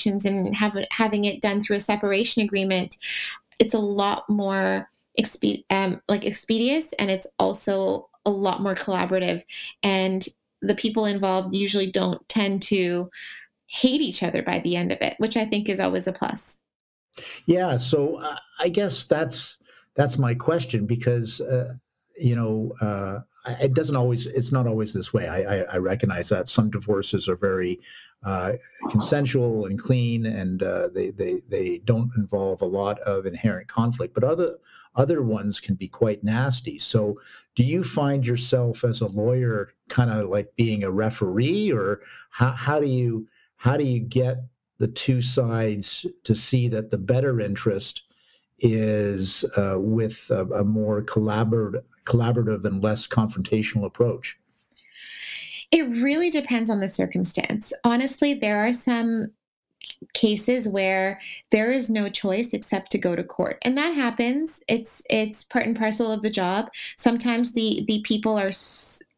and 0.07 0.55
have, 0.57 0.77
having 0.91 1.25
it 1.25 1.41
done 1.41 1.61
through 1.61 1.77
a 1.77 1.81
separation 1.81 2.43
agreement, 2.43 2.97
it's 3.59 3.75
a 3.75 3.79
lot 3.79 4.29
more 4.29 4.89
expe- 5.21 5.65
um, 5.71 6.01
like 6.09 6.25
expeditious 6.25 6.93
and 6.95 7.11
it's 7.11 7.27
also 7.39 8.09
a 8.25 8.31
lot 8.31 8.63
more 8.63 8.75
collaborative. 8.75 9.43
And 9.83 10.27
the 10.63 10.75
people 10.75 11.05
involved 11.07 11.55
usually 11.55 11.91
don't 11.91 12.27
tend 12.29 12.63
to 12.63 13.11
hate 13.67 14.01
each 14.01 14.23
other 14.23 14.43
by 14.43 14.59
the 14.61 14.77
end 14.77 14.91
of 14.91 14.99
it 15.03 15.15
which 15.19 15.37
i 15.37 15.45
think 15.45 15.69
is 15.69 15.79
always 15.79 16.07
a 16.07 16.13
plus. 16.13 16.59
Yeah 17.47 17.77
so 17.77 18.17
uh, 18.17 18.39
i 18.59 18.69
guess 18.69 19.05
that's 19.05 19.59
that's 19.95 20.17
my 20.17 20.35
question 20.35 20.87
because 20.87 21.41
uh, 21.41 21.75
you 22.17 22.35
know 22.35 22.73
uh, 22.81 23.21
it 23.61 23.75
doesn't 23.75 23.97
always 23.97 24.27
it's 24.27 24.53
not 24.53 24.67
always 24.67 24.93
this 24.93 25.13
way. 25.13 25.27
I, 25.27 25.39
I, 25.39 25.57
I 25.73 25.77
recognize 25.79 26.29
that 26.29 26.49
some 26.49 26.71
divorces 26.71 27.29
are 27.29 27.37
very 27.37 27.81
uh, 28.25 28.53
consensual 28.91 29.67
and 29.67 29.79
clean 29.79 30.27
and 30.27 30.63
uh, 30.63 30.89
they, 30.89 31.11
they 31.11 31.41
they 31.49 31.79
don't 31.85 32.11
involve 32.17 32.61
a 32.61 32.67
lot 32.67 32.99
of 33.01 33.27
inherent 33.27 33.69
conflict 33.69 34.13
but 34.13 34.25
other 34.25 34.57
other 34.97 35.23
ones 35.23 35.61
can 35.61 35.77
be 35.77 35.87
quite 35.87 36.25
nasty 36.25 36.79
so 36.79 37.21
do 37.55 37.63
you 37.63 37.85
find 37.85 38.27
yourself 38.27 38.83
as 38.83 39.01
a 39.01 39.07
lawyer 39.07 39.73
kind 39.89 40.11
of 40.11 40.29
like 40.29 40.55
being 40.57 40.83
a 40.83 40.91
referee 40.91 41.71
or 41.71 42.01
how, 42.31 42.51
how 42.51 42.81
do 42.81 42.89
you 42.89 43.27
how 43.57 43.77
do 43.77 43.85
you 43.85 44.01
get 44.01 44.39
the 44.79 44.89
two 44.89 45.21
sides 45.21 46.07
to 46.25 46.35
see 46.35 46.69
that 46.69 46.91
the 46.91 46.99
better 46.99 47.41
interest 47.41 48.03
is 48.61 49.45
uh, 49.57 49.77
with 49.79 50.31
a, 50.31 50.45
a 50.47 50.65
more 50.65 51.03
collaborative 51.03 51.83
collaborative 52.05 52.65
and 52.65 52.83
less 52.83 53.07
confrontational 53.07 53.85
approach? 53.85 54.39
It 55.71 55.83
really 56.03 56.31
depends 56.31 56.71
on 56.71 56.81
the 56.81 56.89
circumstance. 56.89 57.73
Honestly, 57.85 58.35
there 58.35 58.67
are 58.67 58.73
some 58.73 59.33
cases 60.15 60.69
where 60.69 61.21
there 61.51 61.71
is 61.71 61.89
no 61.89 62.09
choice 62.09 62.53
except 62.53 62.91
to 62.91 62.99
go 62.99 63.15
to 63.15 63.23
court 63.23 63.59
and 63.63 63.79
that 63.79 63.95
happens 63.95 64.63
it's 64.69 65.03
it's 65.09 65.45
part 65.45 65.67
and 65.67 65.79
parcel 65.79 66.11
of 66.11 66.21
the 66.23 66.31
job 66.31 66.69
sometimes 66.97 67.53
the 67.53 67.85
the 67.87 68.03
people 68.03 68.37
are 68.37 68.51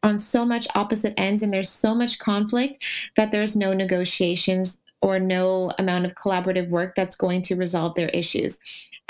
on 0.03 0.19
so 0.19 0.45
much 0.45 0.67
opposite 0.75 1.13
ends 1.17 1.41
and 1.41 1.51
there's 1.51 1.69
so 1.69 1.95
much 1.95 2.19
conflict 2.19 2.83
that 3.15 3.31
there's 3.31 3.55
no 3.55 3.73
negotiations 3.73 4.80
or 5.01 5.19
no 5.19 5.71
amount 5.79 6.05
of 6.05 6.15
collaborative 6.15 6.69
work 6.69 6.95
that's 6.95 7.15
going 7.15 7.41
to 7.41 7.55
resolve 7.55 7.95
their 7.95 8.09
issues 8.09 8.59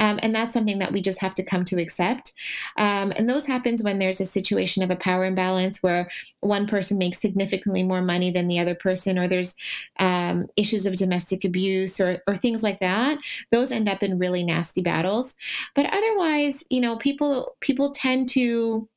um, 0.02 0.20
and 0.24 0.34
that's 0.34 0.54
something 0.54 0.80
that 0.80 0.92
we 0.92 1.00
just 1.00 1.20
have 1.20 1.36
to 1.36 1.44
come 1.44 1.64
to 1.66 1.80
accept. 1.80 2.34
Um, 2.76 3.14
and 3.16 3.30
those 3.30 3.46
happens 3.46 3.84
when 3.84 4.00
there's 4.00 4.20
a 4.20 4.26
situation 4.26 4.82
of 4.82 4.90
a 4.90 4.96
power 4.96 5.26
imbalance 5.26 5.84
where 5.84 6.10
one 6.40 6.66
person 6.66 6.98
makes 6.98 7.22
significantly 7.22 7.84
more 7.84 8.02
money 8.02 8.32
than 8.32 8.48
the 8.48 8.60
other 8.60 8.74
person, 8.74 9.20
or 9.20 9.28
there's 9.28 9.56
um, 10.00 10.48
issues 10.58 10.88
of 10.88 10.96
domestic 10.96 11.46
abuse 11.46 12.00
or, 12.00 12.24
or 12.28 12.36
things 12.36 12.64
like 12.64 12.80
that. 12.80 13.20
Those 13.52 13.72
end 13.72 13.88
up 13.88 14.02
in 14.02 14.18
really 14.18 14.44
nasty 14.44 14.82
battles. 14.82 15.36
But 15.76 15.86
otherwise, 15.94 16.64
you 16.72 16.82
know, 16.82 16.98
people 16.98 17.56
people 17.60 17.92
tend 17.92 18.28
to 18.30 18.90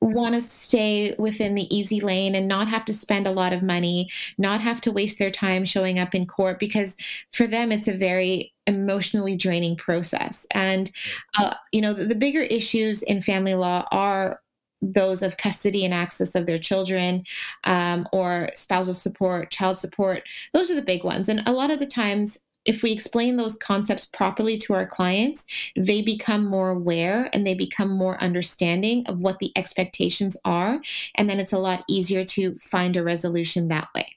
want 0.00 0.34
to 0.34 0.40
stay 0.40 1.14
within 1.18 1.54
the 1.54 1.74
easy 1.74 2.00
lane 2.00 2.34
and 2.34 2.48
not 2.48 2.68
have 2.68 2.84
to 2.86 2.92
spend 2.92 3.26
a 3.26 3.32
lot 3.32 3.52
of 3.52 3.62
money, 3.62 4.08
not 4.38 4.60
have 4.60 4.80
to 4.82 4.92
waste 4.92 5.18
their 5.18 5.30
time 5.30 5.64
showing 5.64 5.98
up 5.98 6.14
in 6.14 6.26
court 6.26 6.58
because 6.58 6.96
for 7.32 7.46
them 7.46 7.70
it's 7.70 7.88
a 7.88 7.96
very 7.96 8.52
emotionally 8.66 9.36
draining 9.36 9.76
process. 9.76 10.46
And, 10.52 10.90
uh, 11.38 11.54
you 11.72 11.80
know, 11.80 11.92
the, 11.92 12.06
the 12.06 12.14
bigger 12.14 12.40
issues 12.40 13.02
in 13.02 13.20
family 13.20 13.54
law 13.54 13.86
are 13.92 14.40
those 14.82 15.22
of 15.22 15.36
custody 15.36 15.84
and 15.84 15.92
access 15.92 16.34
of 16.34 16.46
their 16.46 16.58
children 16.58 17.24
um, 17.64 18.08
or 18.12 18.50
spousal 18.54 18.94
support, 18.94 19.50
child 19.50 19.76
support. 19.76 20.22
Those 20.54 20.70
are 20.70 20.74
the 20.74 20.82
big 20.82 21.04
ones. 21.04 21.28
And 21.28 21.42
a 21.46 21.52
lot 21.52 21.70
of 21.70 21.78
the 21.78 21.86
times, 21.86 22.38
if 22.64 22.82
we 22.82 22.92
explain 22.92 23.36
those 23.36 23.56
concepts 23.56 24.06
properly 24.06 24.58
to 24.58 24.74
our 24.74 24.86
clients, 24.86 25.46
they 25.76 26.02
become 26.02 26.44
more 26.44 26.70
aware 26.70 27.30
and 27.32 27.46
they 27.46 27.54
become 27.54 27.90
more 27.90 28.20
understanding 28.22 29.06
of 29.06 29.18
what 29.18 29.38
the 29.38 29.52
expectations 29.56 30.36
are. 30.44 30.80
And 31.14 31.28
then 31.28 31.40
it's 31.40 31.52
a 31.52 31.58
lot 31.58 31.84
easier 31.88 32.24
to 32.26 32.54
find 32.56 32.96
a 32.96 33.02
resolution 33.02 33.68
that 33.68 33.88
way. 33.94 34.16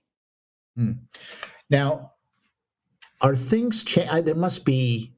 Hmm. 0.75 0.91
Now, 1.69 2.11
are 3.21 3.35
things 3.35 3.83
change? 3.83 4.25
There 4.25 4.35
must 4.35 4.65
be, 4.65 5.13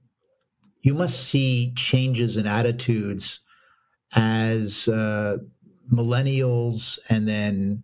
you 0.82 0.94
must 0.94 1.28
see 1.28 1.74
changes 1.76 2.38
in 2.38 2.46
attitudes 2.46 3.40
as 4.16 4.88
uh, 4.88 5.38
millennials 5.92 7.00
and 7.10 7.28
then 7.28 7.84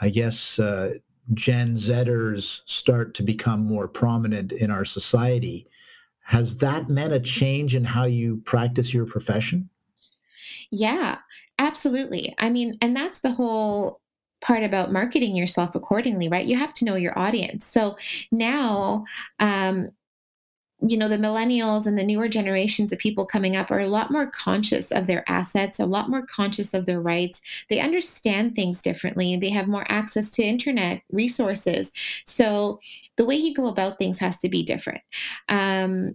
I 0.00 0.08
guess 0.08 0.58
uh, 0.58 0.94
Gen 1.34 1.74
Zers 1.74 2.60
start 2.66 3.14
to 3.14 3.22
become 3.22 3.64
more 3.64 3.88
prominent 3.88 4.52
in 4.52 4.70
our 4.70 4.84
society. 4.84 5.66
Has 6.20 6.56
that 6.58 6.88
meant 6.88 7.12
a 7.12 7.20
change 7.20 7.74
in 7.74 7.84
how 7.84 8.04
you 8.04 8.38
practice 8.38 8.94
your 8.94 9.06
profession? 9.06 9.68
Yeah, 10.70 11.18
absolutely. 11.58 12.34
I 12.38 12.50
mean, 12.50 12.78
and 12.80 12.94
that's 12.94 13.18
the 13.18 13.32
whole 13.32 14.00
part 14.40 14.62
about 14.62 14.92
marketing 14.92 15.36
yourself 15.36 15.74
accordingly, 15.74 16.28
right? 16.28 16.46
You 16.46 16.56
have 16.56 16.72
to 16.74 16.84
know 16.84 16.94
your 16.94 17.18
audience. 17.18 17.66
So 17.66 17.96
now, 18.32 19.04
um, 19.38 19.90
you 20.86 20.96
know, 20.96 21.08
the 21.08 21.18
millennials 21.18 21.86
and 21.86 21.98
the 21.98 22.04
newer 22.04 22.28
generations 22.28 22.92
of 22.92 22.98
people 22.98 23.26
coming 23.26 23.56
up 23.56 23.70
are 23.70 23.80
a 23.80 23.86
lot 23.86 24.10
more 24.10 24.26
conscious 24.26 24.90
of 24.90 25.06
their 25.06 25.28
assets, 25.28 25.78
a 25.78 25.86
lot 25.86 26.08
more 26.08 26.24
conscious 26.24 26.72
of 26.72 26.86
their 26.86 27.00
rights. 27.00 27.40
They 27.68 27.80
understand 27.80 28.54
things 28.54 28.80
differently. 28.80 29.36
They 29.36 29.50
have 29.50 29.68
more 29.68 29.84
access 29.88 30.30
to 30.32 30.42
internet 30.42 31.02
resources. 31.10 31.92
So 32.26 32.80
the 33.16 33.26
way 33.26 33.34
you 33.34 33.54
go 33.54 33.66
about 33.66 33.98
things 33.98 34.18
has 34.18 34.38
to 34.38 34.48
be 34.48 34.62
different. 34.62 35.02
Um, 35.48 36.14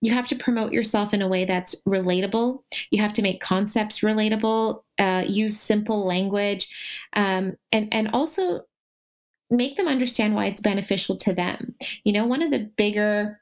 you 0.00 0.12
have 0.12 0.26
to 0.28 0.36
promote 0.36 0.72
yourself 0.72 1.14
in 1.14 1.22
a 1.22 1.28
way 1.28 1.44
that's 1.44 1.76
relatable. 1.86 2.62
You 2.90 3.00
have 3.00 3.12
to 3.12 3.22
make 3.22 3.40
concepts 3.40 4.00
relatable, 4.00 4.82
uh, 4.98 5.24
use 5.28 5.60
simple 5.60 6.04
language, 6.04 6.68
um, 7.12 7.54
and 7.70 7.88
and 7.94 8.10
also 8.12 8.62
make 9.48 9.76
them 9.76 9.86
understand 9.86 10.34
why 10.34 10.46
it's 10.46 10.60
beneficial 10.60 11.16
to 11.18 11.32
them. 11.32 11.76
You 12.02 12.12
know, 12.14 12.26
one 12.26 12.42
of 12.42 12.50
the 12.50 12.70
bigger 12.76 13.41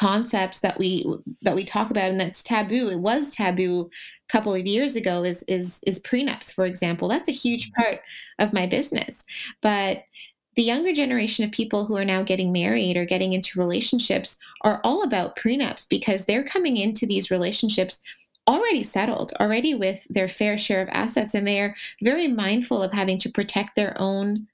concepts 0.00 0.60
that 0.60 0.78
we 0.78 1.04
that 1.42 1.54
we 1.54 1.62
talk 1.62 1.90
about 1.90 2.08
and 2.08 2.18
that's 2.18 2.42
taboo 2.42 2.88
it 2.88 2.98
was 3.00 3.34
taboo 3.34 3.90
a 4.30 4.32
couple 4.32 4.54
of 4.54 4.66
years 4.66 4.96
ago 4.96 5.24
is 5.24 5.42
is 5.42 5.78
is 5.86 5.98
prenups 5.98 6.50
for 6.50 6.64
example. 6.64 7.06
That's 7.06 7.28
a 7.28 7.32
huge 7.32 7.70
mm-hmm. 7.70 7.82
part 7.82 8.00
of 8.38 8.54
my 8.54 8.66
business. 8.66 9.24
But 9.60 10.04
the 10.56 10.62
younger 10.62 10.94
generation 10.94 11.44
of 11.44 11.52
people 11.52 11.84
who 11.84 11.96
are 11.96 12.04
now 12.04 12.22
getting 12.22 12.50
married 12.50 12.96
or 12.96 13.04
getting 13.04 13.34
into 13.34 13.58
relationships 13.58 14.38
are 14.62 14.80
all 14.84 15.02
about 15.02 15.36
prenups 15.36 15.86
because 15.88 16.24
they're 16.24 16.44
coming 16.44 16.78
into 16.78 17.06
these 17.06 17.30
relationships 17.30 18.00
already 18.48 18.82
settled, 18.82 19.32
already 19.38 19.74
with 19.74 20.06
their 20.08 20.28
fair 20.28 20.56
share 20.56 20.80
of 20.80 20.88
assets, 20.90 21.34
and 21.34 21.46
they 21.46 21.60
are 21.60 21.76
very 22.02 22.26
mindful 22.26 22.82
of 22.82 22.90
having 22.92 23.18
to 23.18 23.30
protect 23.30 23.76
their 23.76 23.94
own 24.00 24.48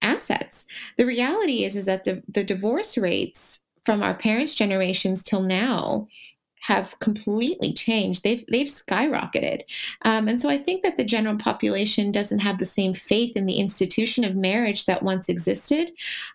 assets. 0.00 0.66
The 0.96 1.06
reality 1.06 1.64
is 1.64 1.76
is 1.76 1.84
that 1.84 2.04
the, 2.04 2.22
the 2.26 2.42
divorce 2.42 2.96
rates 2.98 3.61
from 3.84 4.02
our 4.02 4.14
parents' 4.14 4.54
generations 4.54 5.22
till 5.22 5.42
now 5.42 6.08
have 6.60 6.96
completely 7.00 7.72
changed. 7.72 8.22
They've 8.22 8.44
they've 8.46 8.68
skyrocketed, 8.68 9.62
um, 10.02 10.28
and 10.28 10.40
so 10.40 10.48
I 10.48 10.58
think 10.58 10.82
that 10.82 10.96
the 10.96 11.04
general 11.04 11.36
population 11.36 12.12
doesn't 12.12 12.38
have 12.38 12.58
the 12.58 12.64
same 12.64 12.94
faith 12.94 13.36
in 13.36 13.46
the 13.46 13.56
institution 13.56 14.24
of 14.24 14.36
marriage 14.36 14.86
that 14.86 15.02
once 15.02 15.28
existed. 15.28 15.90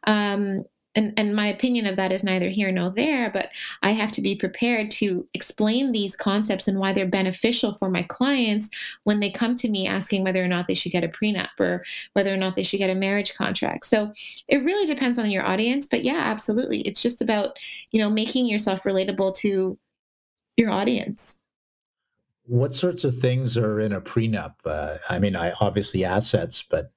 Um, 0.06 0.66
and, 0.96 1.14
and 1.16 1.36
my 1.36 1.48
opinion 1.48 1.86
of 1.86 1.96
that 1.98 2.12
is 2.12 2.24
neither 2.24 2.50
here 2.50 2.72
nor 2.72 2.90
there, 2.90 3.30
but 3.30 3.50
I 3.84 3.92
have 3.92 4.12
to 4.14 4.22
be 4.22 4.36
prepared 4.36 4.90
to 4.92 5.28
explain 5.34 5.92
these 5.92 6.16
concepts 6.16 6.68
and 6.68 6.80
why 6.80 6.92
they're 6.92 7.06
beneficial 7.06 7.76
for 7.76 7.90
my 7.90 8.02
clients 8.04 8.70
when 9.04 9.20
they 9.20 9.30
come 9.30 9.56
to 9.58 9.70
me 9.70 9.86
asking 9.88 10.24
whether 10.24 10.44
or 10.44 10.48
not 10.48 10.68
they 10.68 10.74
should 10.74 10.92
get 10.92 11.04
a 11.04 11.08
prenup 11.08 11.50
or 11.60 11.86
whether 12.14 12.34
or 12.34 12.38
not 12.38 12.56
they 12.56 12.64
should 12.64 12.80
get 12.80 12.90
a 12.90 12.96
marriage 12.96 13.36
contract. 13.36 13.86
So 13.86 14.12
it 14.48 14.64
really 14.64 14.88
depends 14.88 15.20
on 15.20 15.30
your 15.30 15.46
audience, 15.46 15.86
but 15.86 16.04
yeah, 16.04 16.18
absolutely. 16.18 16.82
It's 16.82 17.02
just 17.02 17.22
about, 17.22 17.60
you 17.92 18.02
know, 18.02 18.10
making 18.10 18.48
yourself 18.48 18.84
relatable 18.84 19.36
to 19.38 19.78
your 20.56 20.72
audience. 20.72 21.38
What 22.46 22.74
sorts 22.74 23.04
of 23.04 23.16
things 23.16 23.58
are 23.58 23.82
in 23.82 23.94
a 23.94 24.02
prenup? 24.02 24.56
Uh, 24.66 24.98
I 25.10 25.20
mean, 25.20 25.36
I 25.36 25.52
obviously 25.60 26.06
assets, 26.06 26.64
but 26.64 26.92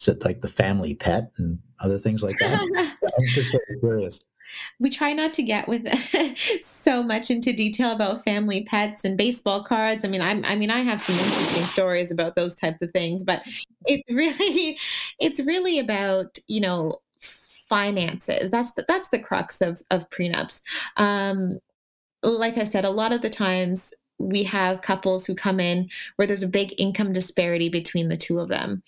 is 0.00 0.08
it 0.08 0.24
like 0.24 0.40
the 0.40 0.48
family 0.48 0.94
pet 0.94 1.32
and 1.38 1.58
other 1.80 1.98
things 1.98 2.22
like 2.22 2.38
that? 2.38 2.60
I'm 3.18 3.26
just 3.28 3.56
curious. 3.80 4.20
We 4.80 4.90
try 4.90 5.12
not 5.12 5.34
to 5.34 5.42
get 5.42 5.68
with 5.68 5.86
so 6.62 7.02
much 7.02 7.30
into 7.30 7.52
detail 7.52 7.92
about 7.92 8.24
family 8.24 8.64
pets 8.64 9.04
and 9.04 9.18
baseball 9.18 9.62
cards. 9.62 10.04
I 10.04 10.08
mean, 10.08 10.22
I'm, 10.22 10.44
I 10.44 10.56
mean, 10.56 10.70
I 10.70 10.80
have 10.80 11.02
some 11.02 11.16
interesting 11.16 11.64
stories 11.64 12.10
about 12.10 12.34
those 12.34 12.54
types 12.54 12.80
of 12.80 12.90
things, 12.92 13.24
but 13.24 13.42
it's 13.84 14.02
really, 14.12 14.78
it's 15.18 15.40
really 15.40 15.78
about 15.78 16.38
you 16.46 16.60
know 16.60 17.00
finances. 17.20 18.50
That's 18.50 18.72
the, 18.72 18.84
that's 18.88 19.08
the 19.08 19.18
crux 19.18 19.60
of 19.60 19.82
of 19.90 20.08
prenups. 20.10 20.62
Um, 20.96 21.58
like 22.22 22.58
I 22.58 22.64
said, 22.64 22.84
a 22.84 22.90
lot 22.90 23.12
of 23.12 23.22
the 23.22 23.30
times 23.30 23.92
we 24.18 24.42
have 24.42 24.82
couples 24.82 25.24
who 25.24 25.34
come 25.34 25.60
in 25.60 25.88
where 26.16 26.26
there's 26.26 26.42
a 26.42 26.48
big 26.48 26.74
income 26.78 27.12
disparity 27.12 27.68
between 27.68 28.08
the 28.08 28.16
two 28.16 28.40
of 28.40 28.48
them. 28.48 28.82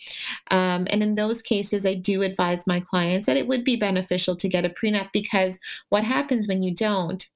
Um, 0.50 0.86
and 0.90 1.02
in 1.02 1.14
those 1.14 1.40
cases, 1.40 1.86
I 1.86 1.94
do 1.94 2.22
advise 2.22 2.66
my 2.66 2.80
clients 2.80 3.26
that 3.26 3.36
it 3.36 3.46
would 3.46 3.64
be 3.64 3.76
beneficial 3.76 4.36
to 4.36 4.48
get 4.48 4.64
a 4.64 4.70
prenup 4.70 5.08
because 5.12 5.58
what 5.88 6.04
happens 6.04 6.48
when 6.48 6.62
you 6.62 6.74
don't, 6.74 7.26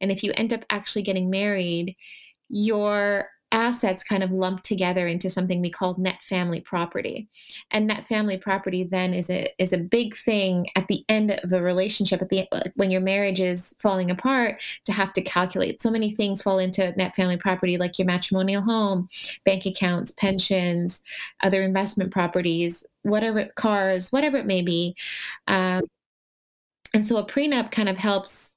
and 0.00 0.10
if 0.10 0.22
you 0.22 0.32
end 0.36 0.52
up 0.52 0.64
actually 0.70 1.02
getting 1.02 1.30
married, 1.30 1.96
your 2.48 3.28
assets 3.52 4.04
kind 4.04 4.22
of 4.22 4.30
lumped 4.30 4.64
together 4.64 5.06
into 5.06 5.28
something 5.28 5.60
we 5.60 5.70
call 5.70 5.96
net 5.98 6.22
family 6.22 6.60
property. 6.60 7.28
And 7.70 7.86
net 7.86 8.06
family 8.06 8.36
property 8.36 8.84
then 8.84 9.12
is 9.14 9.30
a 9.30 9.48
is 9.58 9.72
a 9.72 9.78
big 9.78 10.16
thing 10.16 10.68
at 10.76 10.88
the 10.88 11.04
end 11.08 11.30
of 11.30 11.50
the 11.50 11.62
relationship 11.62 12.22
at 12.22 12.28
the 12.28 12.46
when 12.76 12.90
your 12.90 13.00
marriage 13.00 13.40
is 13.40 13.74
falling 13.80 14.10
apart 14.10 14.62
to 14.84 14.92
have 14.92 15.12
to 15.14 15.22
calculate. 15.22 15.80
So 15.80 15.90
many 15.90 16.12
things 16.12 16.42
fall 16.42 16.58
into 16.58 16.92
net 16.96 17.16
family 17.16 17.36
property 17.36 17.76
like 17.76 17.98
your 17.98 18.06
matrimonial 18.06 18.62
home 18.62 19.08
bank 19.44 19.66
accounts 19.66 20.12
pensions 20.12 21.02
other 21.40 21.62
investment 21.62 22.10
properties 22.12 22.86
whatever 23.02 23.46
cars 23.56 24.12
whatever 24.12 24.36
it 24.36 24.46
may 24.46 24.62
be. 24.62 24.94
Um, 25.46 25.82
and 26.94 27.06
so 27.06 27.16
a 27.16 27.26
prenup 27.26 27.70
kind 27.70 27.88
of 27.88 27.96
helps 27.96 28.52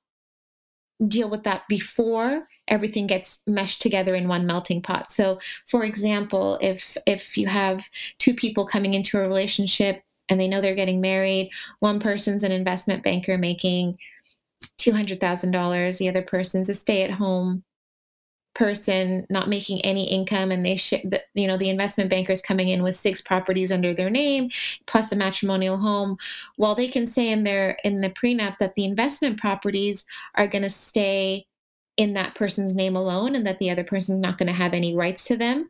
deal 1.08 1.30
with 1.30 1.44
that 1.44 1.68
before 1.68 2.48
everything 2.68 3.08
gets 3.08 3.42
meshed 3.46 3.82
together 3.82 4.16
in 4.16 4.28
one 4.28 4.46
melting 4.46 4.82
pot. 4.82 5.12
So, 5.12 5.40
for 5.66 5.84
example, 5.84 6.58
if 6.62 6.98
if 7.06 7.38
you 7.38 7.48
have 7.48 7.88
two 8.20 8.34
people 8.34 8.66
coming 8.66 8.94
into 8.94 9.18
a 9.18 9.22
relationship 9.22 10.04
and 10.30 10.40
they 10.40 10.48
know 10.48 10.62
they're 10.62 10.76
getting 10.76 11.02
married, 11.02 11.52
one 11.80 12.00
person's 12.00 12.44
an 12.44 12.52
investment 12.52 13.04
banker 13.04 13.38
making 13.38 13.98
$200,000, 14.80 15.98
the 15.98 16.10
other 16.10 16.22
person's 16.22 16.70
a 16.70 16.74
stay-at-home 16.74 17.64
person 18.56 19.26
not 19.30 19.50
making 19.50 19.82
any 19.82 20.10
income 20.10 20.52
and 20.52 20.64
they 20.64 20.76
sh- 20.76 20.94
the, 21.04 21.20
you 21.34 21.48
know 21.48 21.58
the 21.58 21.70
investment 21.70 22.08
bankers 22.10 22.40
coming 22.40 22.70
in 22.70 22.84
with 22.84 22.96
six 22.96 23.20
properties 23.20 23.72
under 23.72 23.96
their 23.96 24.12
name 24.12 24.48
plus 24.86 25.12
a 25.12 25.16
matrimonial 25.16 25.78
home 25.78 26.18
while 26.58 26.76
they 26.76 26.88
can 26.88 27.08
say 27.08 27.30
in 27.30 27.44
their 27.44 27.80
in 27.84 28.02
the 28.02 28.12
prenup 28.12 28.56
that 28.60 28.76
the 28.76 28.86
investment 28.86 29.40
properties 29.40 30.06
are 30.36 30.48
going 30.48 30.62
to 30.62 30.70
stay 30.70 31.48
in 31.96 32.14
that 32.14 32.36
person's 32.36 32.76
name 32.76 32.96
alone 32.96 33.36
and 33.36 33.46
that 33.46 33.60
the 33.60 33.70
other 33.70 33.84
person's 33.84 34.20
not 34.20 34.38
going 34.38 34.48
to 34.48 34.54
have 34.54 34.74
any 34.74 34.96
rights 34.96 35.24
to 35.26 35.38
them. 35.38 35.70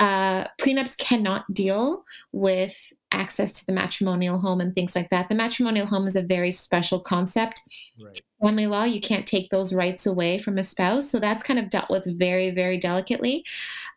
Uh, 0.00 0.44
prenups 0.58 0.96
cannot 0.96 1.52
deal 1.54 2.04
with 2.32 2.92
access 3.12 3.52
to 3.52 3.66
the 3.66 3.72
matrimonial 3.72 4.38
home 4.38 4.60
and 4.60 4.74
things 4.74 4.96
like 4.96 5.10
that. 5.10 5.28
The 5.28 5.34
matrimonial 5.34 5.86
home 5.86 6.06
is 6.06 6.16
a 6.16 6.22
very 6.22 6.50
special 6.50 6.98
concept. 6.98 7.60
Right. 8.02 8.20
Family 8.42 8.66
law, 8.66 8.84
you 8.84 9.00
can't 9.00 9.26
take 9.26 9.50
those 9.50 9.72
rights 9.72 10.06
away 10.06 10.38
from 10.38 10.58
a 10.58 10.64
spouse. 10.64 11.08
So 11.08 11.20
that's 11.20 11.44
kind 11.44 11.58
of 11.58 11.70
dealt 11.70 11.90
with 11.90 12.06
very, 12.18 12.50
very 12.50 12.78
delicately. 12.78 13.44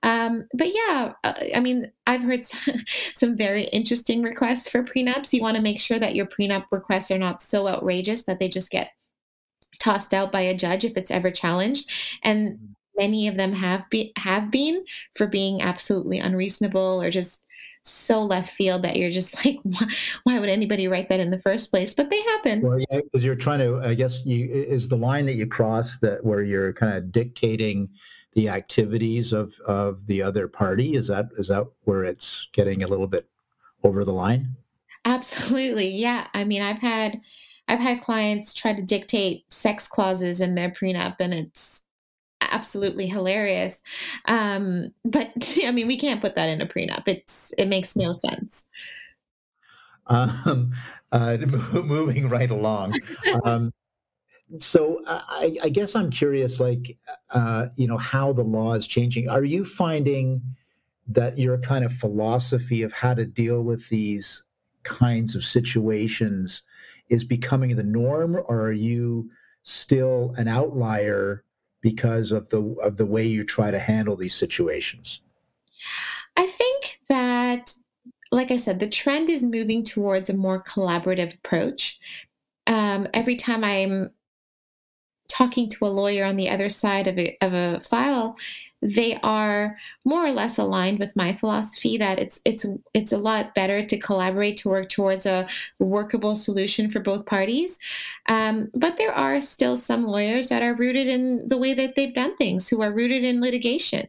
Um, 0.03 0.47
but 0.53 0.67
yeah, 0.67 1.13
uh, 1.23 1.33
I 1.55 1.61
mean, 1.61 1.91
I've 2.05 2.21
heard 2.21 2.45
some 3.15 3.35
very 3.35 3.63
interesting 3.63 4.21
requests 4.21 4.69
for 4.69 4.83
prenups. 4.83 5.33
You 5.33 5.41
want 5.41 5.55
to 5.55 5.63
make 5.63 5.79
sure 5.79 5.97
that 5.97 6.13
your 6.13 6.27
prenup 6.27 6.65
requests 6.71 7.09
are 7.09 7.17
not 7.17 7.41
so 7.41 7.67
outrageous 7.67 8.23
that 8.23 8.39
they 8.39 8.49
just 8.49 8.69
get 8.69 8.91
tossed 9.85 10.15
out 10.15 10.31
by 10.31 10.41
a 10.41 10.57
judge 10.57 10.83
if 10.83 10.97
it's 10.97 11.11
ever 11.11 11.29
challenged. 11.29 11.89
And 12.23 12.55
mm-hmm. 12.55 12.65
many 12.97 13.27
of 13.27 13.37
them 13.37 13.53
have 13.53 13.87
be, 13.91 14.11
have 14.17 14.49
been 14.49 14.83
for 15.13 15.27
being 15.27 15.61
absolutely 15.61 16.17
unreasonable 16.17 17.01
or 17.01 17.11
just 17.11 17.43
so 17.83 18.23
left 18.23 18.51
field 18.51 18.81
that 18.81 18.95
you're 18.95 19.11
just 19.11 19.33
like 19.45 19.59
why, 19.61 19.87
why 20.23 20.39
would 20.39 20.49
anybody 20.49 20.87
write 20.87 21.07
that 21.09 21.19
in 21.19 21.29
the 21.29 21.37
first 21.37 21.69
place? 21.69 21.93
But 21.93 22.09
they 22.09 22.19
happen. 22.23 22.61
Well 22.61 22.79
yeah 22.79 23.01
because 23.03 23.23
you're 23.23 23.35
trying 23.35 23.59
to 23.59 23.79
i 23.81 23.93
guess 23.93 24.25
you 24.25 24.47
is 24.49 24.89
the 24.89 24.97
line 24.97 25.27
that 25.27 25.35
you 25.35 25.45
cross 25.45 25.99
that 25.99 26.25
where 26.25 26.41
you're 26.41 26.73
kind 26.73 26.97
of 26.97 27.11
dictating 27.11 27.89
the 28.33 28.49
activities 28.49 29.33
of 29.33 29.53
of 29.67 30.07
the 30.07 30.23
other 30.23 30.47
party 30.47 30.95
is 30.95 31.07
that 31.09 31.27
is 31.37 31.47
that 31.49 31.67
where 31.83 32.03
it's 32.03 32.47
getting 32.53 32.81
a 32.81 32.87
little 32.87 33.07
bit 33.07 33.27
over 33.83 34.03
the 34.03 34.13
line? 34.13 34.55
Absolutely 35.05 35.89
yeah. 35.89 36.25
I 36.33 36.43
mean 36.43 36.63
i've 36.63 36.79
had 36.79 37.21
I've 37.67 37.79
had 37.79 38.01
clients 38.01 38.53
try 38.53 38.73
to 38.73 38.81
dictate 38.81 39.51
sex 39.51 39.87
clauses 39.87 40.41
in 40.41 40.55
their 40.55 40.69
prenup, 40.69 41.15
and 41.19 41.33
it's 41.33 41.85
absolutely 42.41 43.07
hilarious. 43.07 43.81
Um, 44.25 44.93
but 45.03 45.57
I 45.65 45.71
mean, 45.71 45.87
we 45.87 45.97
can't 45.97 46.21
put 46.21 46.35
that 46.35 46.49
in 46.49 46.61
a 46.61 46.67
prenup. 46.67 47.07
It's 47.07 47.53
it 47.57 47.67
makes 47.67 47.95
no 47.95 48.13
sense. 48.13 48.65
Um, 50.07 50.71
uh, 51.11 51.37
moving 51.73 52.29
right 52.29 52.51
along. 52.51 52.99
Um, 53.43 53.73
so 54.59 55.01
I, 55.07 55.57
I, 55.63 55.69
guess 55.69 55.95
I'm 55.95 56.11
curious, 56.11 56.59
like, 56.59 56.95
uh, 57.31 57.67
you 57.75 57.87
know, 57.87 57.97
how 57.97 58.31
the 58.31 58.43
law 58.43 58.73
is 58.73 58.85
changing. 58.85 59.27
Are 59.27 59.43
you 59.43 59.65
finding 59.65 60.43
that 61.07 61.37
your 61.39 61.57
kind 61.57 61.83
of 61.83 61.91
philosophy 61.91 62.83
of 62.83 62.93
how 62.93 63.15
to 63.15 63.25
deal 63.25 63.63
with 63.63 63.89
these 63.89 64.43
kinds 64.85 65.35
of 65.35 65.43
situations 65.43 66.63
is 67.09 67.23
becoming 67.23 67.75
the 67.75 67.83
norm, 67.83 68.35
or 68.47 68.61
are 68.61 68.71
you 68.71 69.29
still 69.63 70.33
an 70.37 70.47
outlier 70.47 71.43
because 71.81 72.31
of 72.31 72.49
the 72.49 72.61
of 72.81 72.97
the 72.97 73.05
way 73.05 73.23
you 73.23 73.43
try 73.43 73.69
to 73.69 73.79
handle 73.79 74.15
these 74.15 74.33
situations? 74.33 75.19
I 76.37 76.47
think 76.47 77.01
that, 77.09 77.73
like 78.31 78.51
I 78.51 78.57
said, 78.57 78.79
the 78.79 78.89
trend 78.89 79.29
is 79.29 79.43
moving 79.43 79.83
towards 79.83 80.29
a 80.29 80.37
more 80.37 80.63
collaborative 80.63 81.35
approach. 81.35 81.99
Um, 82.67 83.07
every 83.13 83.35
time 83.35 83.63
I'm 83.63 84.11
talking 85.27 85.69
to 85.69 85.85
a 85.85 85.87
lawyer 85.87 86.25
on 86.25 86.35
the 86.35 86.49
other 86.49 86.69
side 86.69 87.07
of 87.07 87.17
a, 87.19 87.37
of 87.41 87.53
a 87.53 87.81
file, 87.81 88.37
they 88.85 89.19
are 89.23 89.77
more 90.03 90.23
or 90.23 90.31
less 90.31 90.59
aligned 90.59 90.99
with 90.99 91.15
my 91.15 91.33
philosophy 91.33 91.97
that 91.97 92.19
it's 92.19 92.39
it's 92.45 92.65
it's 92.93 93.11
a 93.11 93.17
lot 93.17 93.55
better 93.55 93.83
to 93.83 93.97
collaborate 93.97 94.57
to 94.57 94.69
work 94.69 94.89
towards 94.89 95.25
a 95.25 95.47
workable 95.79 96.35
solution 96.35 96.91
for 96.91 96.99
both 96.99 97.25
parties. 97.25 97.79
Um, 98.27 98.69
but 98.75 98.97
there 98.97 99.13
are 99.13 99.41
still 99.41 99.75
some 99.75 100.05
lawyers 100.05 100.49
that 100.49 100.61
are 100.61 100.75
rooted 100.75 101.07
in 101.07 101.49
the 101.49 101.57
way 101.57 101.73
that 101.73 101.95
they've 101.95 102.13
done 102.13 102.35
things, 102.35 102.69
who 102.69 102.81
are 102.83 102.93
rooted 102.93 103.23
in 103.23 103.41
litigation. 103.41 104.07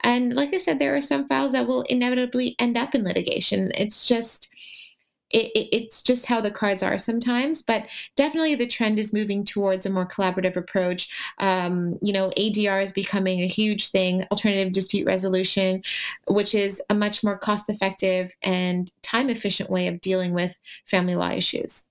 And 0.00 0.34
like 0.34 0.52
I 0.52 0.58
said, 0.58 0.78
there 0.78 0.94
are 0.94 1.00
some 1.00 1.26
files 1.26 1.52
that 1.52 1.66
will 1.66 1.82
inevitably 1.82 2.54
end 2.58 2.76
up 2.76 2.94
in 2.94 3.04
litigation. 3.04 3.72
It's 3.74 4.04
just 4.04 4.50
it, 5.30 5.52
it, 5.54 5.68
it's 5.76 6.02
just 6.02 6.26
how 6.26 6.40
the 6.40 6.50
cards 6.50 6.82
are 6.82 6.98
sometimes, 6.98 7.62
but 7.62 7.86
definitely 8.16 8.54
the 8.54 8.66
trend 8.66 8.98
is 8.98 9.12
moving 9.12 9.44
towards 9.44 9.84
a 9.84 9.90
more 9.90 10.06
collaborative 10.06 10.56
approach. 10.56 11.10
Um, 11.38 11.98
you 12.00 12.12
know, 12.12 12.30
ADR 12.36 12.82
is 12.82 12.92
becoming 12.92 13.40
a 13.40 13.46
huge 13.46 13.90
thing, 13.90 14.24
alternative 14.30 14.72
dispute 14.72 15.06
resolution, 15.06 15.82
which 16.26 16.54
is 16.54 16.82
a 16.88 16.94
much 16.94 17.22
more 17.22 17.38
cost 17.38 17.68
effective 17.68 18.34
and 18.42 18.90
time 19.02 19.28
efficient 19.28 19.70
way 19.70 19.86
of 19.86 20.00
dealing 20.00 20.32
with 20.32 20.58
family 20.86 21.14
law 21.14 21.30
issues. 21.30 21.88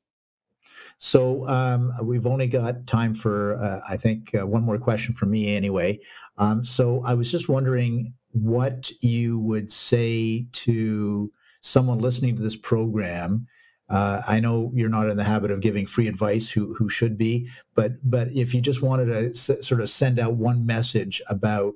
So 0.98 1.48
um, 1.48 1.94
we've 2.02 2.26
only 2.26 2.48
got 2.48 2.88
time 2.88 3.14
for, 3.14 3.56
uh, 3.56 3.82
I 3.88 3.98
think, 3.98 4.34
uh, 4.34 4.48
one 4.48 4.64
more 4.64 4.80
question 4.80 5.14
from 5.14 5.30
me 5.30 5.56
anyway. 5.56 6.00
Um, 6.40 6.64
so 6.64 7.04
I 7.06 7.14
was 7.14 7.32
just 7.32 7.50
wondering 7.50 8.14
what 8.32 8.90
you 9.02 9.40
would 9.40 9.72
say 9.72 10.48
to 10.52 11.32
someone 11.62 12.00
listening 12.00 12.36
to 12.36 12.42
this 12.42 12.56
program. 12.56 13.48
Uh, 13.90 14.22
I 14.28 14.40
know 14.40 14.72
you're 14.76 14.90
not 14.90 15.10
in 15.10 15.16
the 15.18 15.24
habit 15.24 15.50
of 15.50 15.62
giving 15.62 15.86
free 15.86 16.08
advice, 16.08 16.50
who 16.50 16.74
who 16.74 16.90
should 16.90 17.18
be, 17.18 17.48
but 17.74 17.94
but 18.04 18.28
if 18.34 18.54
you 18.54 18.60
just 18.62 18.82
wanted 18.82 19.06
to 19.06 19.30
s- 19.30 19.66
sort 19.66 19.82
of 19.82 19.90
send 19.90 20.20
out 20.20 20.36
one 20.36 20.66
message 20.66 21.22
about 21.30 21.76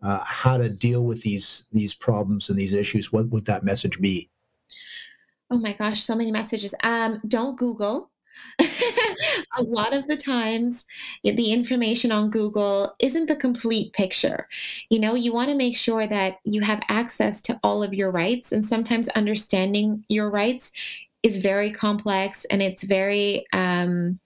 uh, 0.00 0.22
how 0.24 0.56
to 0.56 0.68
deal 0.68 1.04
with 1.04 1.22
these 1.22 1.64
these 1.72 1.94
problems 1.94 2.48
and 2.48 2.58
these 2.58 2.72
issues, 2.72 3.12
what 3.12 3.28
would 3.30 3.46
that 3.46 3.64
message 3.64 4.00
be? 4.00 4.30
Oh 5.50 5.58
my 5.58 5.72
gosh, 5.72 6.02
so 6.04 6.14
many 6.14 6.30
messages. 6.30 6.74
Um, 6.84 7.20
don't 7.26 7.56
Google. 7.56 8.10
A 9.56 9.62
lot 9.62 9.92
of 9.92 10.06
the 10.06 10.16
times, 10.16 10.84
the 11.24 11.52
information 11.52 12.12
on 12.12 12.30
Google 12.30 12.94
isn't 13.00 13.26
the 13.26 13.36
complete 13.36 13.92
picture. 13.92 14.48
You 14.90 15.00
know, 15.00 15.14
you 15.14 15.32
want 15.32 15.50
to 15.50 15.56
make 15.56 15.76
sure 15.76 16.06
that 16.06 16.38
you 16.44 16.60
have 16.62 16.82
access 16.88 17.40
to 17.42 17.58
all 17.62 17.82
of 17.82 17.94
your 17.94 18.10
rights, 18.10 18.52
and 18.52 18.64
sometimes 18.64 19.08
understanding 19.10 20.04
your 20.08 20.30
rights 20.30 20.72
is 21.22 21.38
very 21.38 21.72
complex 21.72 22.44
and 22.46 22.62
it's 22.62 22.84
very 22.84 23.44
um, 23.52 24.18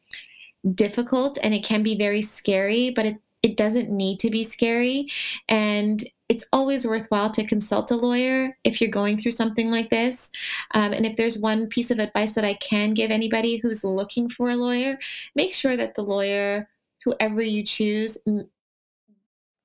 difficult 0.75 1.39
and 1.43 1.55
it 1.55 1.65
can 1.65 1.83
be 1.83 1.97
very 1.97 2.23
scary, 2.23 2.93
but 2.95 3.07
it, 3.07 3.17
it 3.43 3.57
doesn't 3.57 3.91
need 3.91 4.19
to 4.21 4.31
be 4.31 4.45
scary. 4.45 5.09
And 5.49 6.03
it's 6.33 6.47
always 6.51 6.87
worthwhile 6.87 7.31
to 7.31 7.45
consult 7.45 7.91
a 7.91 7.95
lawyer 7.95 8.57
if 8.65 8.81
you're 8.81 8.91
going 8.91 9.19
through 9.19 9.33
something 9.33 9.71
like 9.71 9.91
this. 9.91 10.31
Um, 10.71 10.95
and 10.95 11.05
if 11.05 11.15
there's 11.15 11.39
one 11.39 11.67
piece 11.67 11.91
of 11.91 11.99
advice 11.99 12.33
that 12.33 12.45
I 12.45 12.55
can 12.55 12.95
give 12.95 13.11
anybody 13.11 13.59
who's 13.59 13.85
looking 13.85 14.31
for 14.31 14.49
a 14.49 14.57
lawyer, 14.57 14.99
make 15.35 15.53
sure 15.53 15.77
that 15.77 15.95
the 15.95 16.01
lawyer, 16.01 16.71
whoever 17.05 17.43
you 17.43 17.63
choose, 17.65 18.17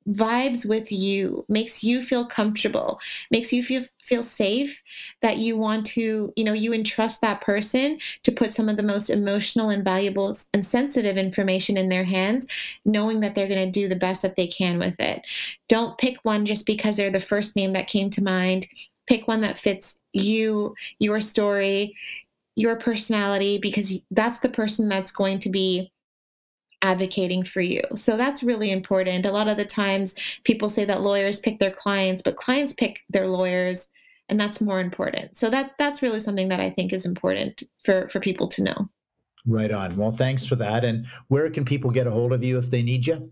vibes 0.09 0.67
with 0.67 0.91
you, 0.91 1.45
makes 1.49 1.83
you 1.83 2.01
feel 2.01 2.25
comfortable, 2.25 2.99
makes 3.29 3.51
you 3.51 3.61
feel 3.61 3.83
feel 4.03 4.23
safe 4.23 4.81
that 5.21 5.37
you 5.37 5.57
want 5.57 5.85
to, 5.85 6.31
you 6.37 6.43
know, 6.45 6.53
you 6.53 6.73
entrust 6.73 7.19
that 7.19 7.41
person 7.41 7.99
to 8.23 8.31
put 8.31 8.53
some 8.53 8.69
of 8.69 8.77
the 8.77 8.83
most 8.83 9.09
emotional 9.09 9.69
and 9.69 9.83
valuable 9.83 10.37
and 10.53 10.65
sensitive 10.65 11.17
information 11.17 11.75
in 11.75 11.89
their 11.89 12.05
hands, 12.05 12.47
knowing 12.85 13.19
that 13.19 13.35
they're 13.35 13.49
going 13.49 13.65
to 13.65 13.79
do 13.79 13.89
the 13.89 13.97
best 13.97 14.21
that 14.21 14.37
they 14.37 14.47
can 14.47 14.79
with 14.79 14.97
it. 14.99 15.21
Don't 15.67 15.97
pick 15.97 16.17
one 16.23 16.45
just 16.45 16.65
because 16.65 16.95
they're 16.95 17.11
the 17.11 17.19
first 17.19 17.55
name 17.57 17.73
that 17.73 17.87
came 17.87 18.09
to 18.11 18.23
mind. 18.23 18.67
Pick 19.07 19.27
one 19.27 19.41
that 19.41 19.57
fits 19.57 20.01
you, 20.13 20.73
your 20.99 21.19
story, 21.19 21.93
your 22.55 22.77
personality, 22.77 23.59
because 23.61 24.01
that's 24.11 24.39
the 24.39 24.49
person 24.49 24.87
that's 24.87 25.11
going 25.11 25.39
to 25.39 25.49
be 25.49 25.91
advocating 26.87 27.43
for 27.43 27.61
you. 27.61 27.81
So 27.95 28.15
that's 28.15 28.43
really 28.43 28.71
important. 28.71 29.25
A 29.25 29.31
lot 29.31 29.47
of 29.47 29.57
the 29.57 29.65
times 29.65 30.15
people 30.43 30.69
say 30.69 30.85
that 30.85 31.01
lawyers 31.01 31.39
pick 31.39 31.59
their 31.59 31.71
clients, 31.71 32.21
but 32.23 32.37
clients 32.37 32.73
pick 32.73 33.01
their 33.09 33.27
lawyers 33.27 33.89
and 34.29 34.39
that's 34.39 34.61
more 34.61 34.79
important. 34.79 35.37
So 35.37 35.49
that 35.49 35.71
that's 35.77 36.01
really 36.01 36.19
something 36.19 36.49
that 36.49 36.59
I 36.59 36.69
think 36.69 36.93
is 36.93 37.05
important 37.05 37.63
for 37.83 38.07
for 38.09 38.19
people 38.19 38.47
to 38.49 38.63
know. 38.63 38.89
Right 39.45 39.71
on. 39.71 39.95
Well, 39.95 40.11
thanks 40.11 40.45
for 40.45 40.57
that. 40.57 40.83
And 40.83 41.05
where 41.29 41.49
can 41.49 41.63
people 41.63 41.91
get 41.91 42.07
a 42.07 42.11
hold 42.11 42.33
of 42.33 42.43
you 42.43 42.57
if 42.57 42.69
they 42.69 42.83
need 42.83 43.07
you? 43.07 43.31